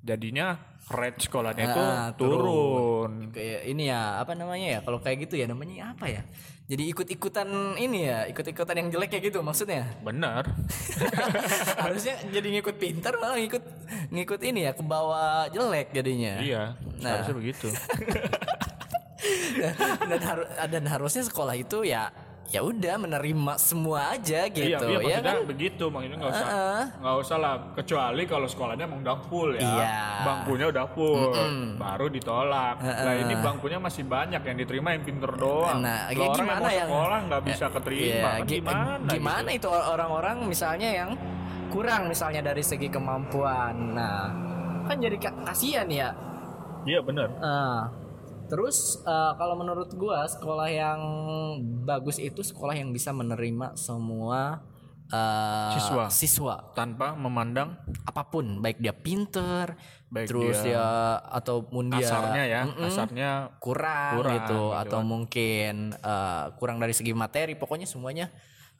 jadinya 0.00 0.54
rate 0.86 1.18
sekolahnya 1.20 1.64
itu 1.66 1.82
Ah, 1.82 2.10
turun. 2.14 3.34
Kayak 3.34 3.62
ini 3.66 3.90
ya, 3.90 4.22
apa 4.22 4.32
namanya 4.32 4.78
ya? 4.78 4.80
Kalau 4.80 5.02
kayak 5.02 5.26
gitu 5.26 5.34
ya 5.34 5.50
namanya 5.50 5.92
apa 5.92 6.06
ya? 6.06 6.22
Jadi 6.66 6.82
ikut-ikutan 6.90 7.46
ini 7.78 8.10
ya, 8.10 8.26
ikut-ikutan 8.26 8.74
yang 8.74 8.88
jelek 8.90 9.14
kayak 9.14 9.30
gitu 9.30 9.38
maksudnya. 9.38 9.86
Bener. 10.02 10.42
Harusnya 11.86 12.18
jadi 12.26 12.58
ngikut 12.58 12.74
pintar 12.74 13.14
malah 13.16 13.38
ngikut 13.38 13.62
ngikut 14.10 14.40
ini 14.42 14.66
ya 14.66 14.72
ke 14.74 14.82
bawah 14.82 15.46
jelek 15.48 15.94
jadinya. 15.94 16.42
iya, 16.42 16.74
Nah. 16.98 17.22
harusnya 17.22 17.34
begitu. 17.38 17.70
dan, 20.10 20.20
haru- 20.20 20.50
dan 20.66 20.84
harusnya 20.86 21.22
sekolah 21.22 21.54
itu 21.54 21.86
ya 21.86 22.10
ya 22.46 22.62
udah 22.62 22.94
menerima 22.96 23.52
semua 23.56 24.14
aja 24.14 24.46
gitu 24.46 24.70
iya, 24.86 25.02
iya 25.02 25.18
ya 25.18 25.20
kan? 25.20 25.42
begitu 25.44 25.84
maksudnya 25.86 26.16
nggak 26.16 26.30
usah 26.30 26.46
nggak 26.96 27.16
usah 27.18 27.36
lah 27.36 27.54
kecuali 27.74 28.22
kalau 28.24 28.46
sekolahnya 28.46 28.84
emang 28.86 29.02
udah 29.02 29.18
full 29.20 29.50
ya. 29.52 29.60
Iya. 29.60 29.98
bangkunya 30.22 30.66
udah 30.68 30.86
full 30.88 31.34
baru 31.76 32.06
ditolak. 32.06 32.76
Nah 32.78 33.14
ini 33.16 33.34
bangkunya 33.36 33.78
masih 33.78 34.04
banyak 34.04 34.40
yang 34.40 34.56
diterima 34.56 34.88
yang 34.90 35.02
pinter 35.02 35.30
doang. 35.32 35.82
Nah, 35.82 36.06
ya 36.08 36.22
orang 36.22 36.38
gimana 36.38 36.46
yang 36.46 36.62
mau 36.62 36.70
yang- 36.70 36.88
sekolah 36.88 37.18
nggak 37.26 37.42
bisa 37.44 37.66
keterima 37.68 38.06
Iya, 38.06 38.22
kan 38.22 38.40
gi- 38.40 38.54
gimana 38.56 39.08
gimana 39.08 39.48
gitu? 39.50 39.58
itu 39.58 39.68
orang-orang 39.68 40.36
misalnya 40.44 40.88
yang 40.88 41.10
kurang 41.66 42.02
misalnya 42.06 42.40
dari 42.44 42.62
segi 42.62 42.86
kemampuan. 42.86 43.74
Nah 43.92 44.22
kan 44.84 44.96
jadi 44.96 45.16
ka- 45.18 45.42
kasihan 45.44 45.88
ya. 45.90 46.14
Iya 46.86 47.02
bener 47.02 47.26
Nah, 47.36 47.90
terus 48.46 49.02
eh, 49.02 49.32
kalau 49.36 49.54
menurut 49.58 49.90
gua 49.94 50.26
sekolah 50.26 50.68
yang 50.70 51.00
bagus 51.84 52.18
itu 52.22 52.42
sekolah 52.42 52.74
yang 52.74 52.90
bisa 52.90 53.10
menerima 53.10 53.74
semua 53.78 54.62
eh, 55.10 55.72
Siswa. 55.78 56.04
siswa. 56.10 56.56
Tanpa 56.74 57.14
memandang 57.14 57.78
apa 58.06 58.22
pun 58.26 58.58
baik 58.62 58.82
dia 58.82 58.94
pinter 58.94 59.74
Baik 60.06 60.30
terus 60.30 60.62
dia 60.62 60.78
dia 60.78 60.86
ataupun 61.34 61.90
dia 61.90 62.06
kasarnya 62.06 62.42
ya 62.46 62.60
Mm-mm, 62.62 62.82
kasarnya 62.86 63.30
kurang, 63.58 64.22
Kurang, 64.22 64.34
gitu 64.38 64.60
gitu 64.62 64.62
atau 64.78 65.00
mungkin 65.02 65.74
eh, 65.98 66.44
kurang 66.58 66.78
dari 66.78 66.94
segi 66.94 67.10
materi. 67.10 67.58
Pokoknya 67.58 67.90
semuanya 67.90 68.30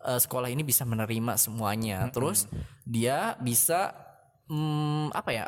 eh, 0.06 0.18
sekolah 0.22 0.46
ini 0.46 0.62
bisa 0.62 0.86
menerima 0.86 1.34
semuanya. 1.34 2.06
Terus 2.14 2.46
dia 2.86 3.34
bisa 3.42 3.90
mm, 4.46 5.10
apa 5.14 5.30
ya 5.34 5.46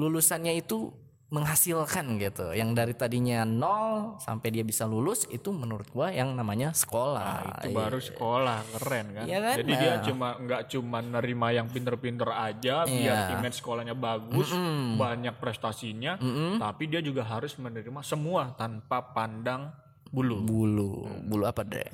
lulusannya 0.00 0.56
itu 0.56 0.92
menghasilkan 1.32 2.20
gitu. 2.20 2.52
Yang 2.52 2.68
dari 2.76 2.92
tadinya 2.92 3.42
nol 3.42 4.20
sampai 4.20 4.52
dia 4.52 4.60
bisa 4.60 4.84
lulus 4.84 5.24
itu 5.26 5.48
menurut 5.48 5.88
gua 5.88 6.08
yang 6.08 6.32
namanya 6.32 6.70
sekolah. 6.70 7.64
Itu 7.64 7.72
baru 7.72 7.98
sekolah 7.98 8.58
keren 8.70 9.06
kan? 9.10 9.24
Iya 9.24 9.38
kan? 9.40 9.54
jadi 9.58 9.72
dia 9.72 9.92
Nah. 9.92 10.02
cuma 10.04 10.28
nggak 10.36 10.62
cuma 10.68 10.98
nerima 11.00 11.48
yang 11.50 11.66
pinter-pinter 11.66 12.28
aja 12.28 12.84
biar 12.84 13.32
Iya. 13.32 13.34
image 13.34 13.58
sekolahnya 13.58 13.94
bagus 13.94 14.50
banyak 14.94 15.34
prestasinya 15.36 16.16
tapi 16.58 16.86
dia 16.86 17.00
juga 17.00 17.22
harus 17.22 17.54
menerima 17.56 18.00
semua 18.02 18.52
tanpa 18.52 19.00
pandang 19.02 19.70
bulu. 20.08 20.44
Bulu. 20.44 20.92
Bulu 21.24 21.44
apa 21.44 21.62
deh 21.62 21.88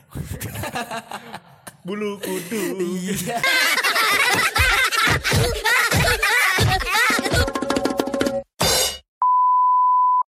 bulu 1.86 2.18
kudu. 2.18 2.82
Iya 2.82 3.38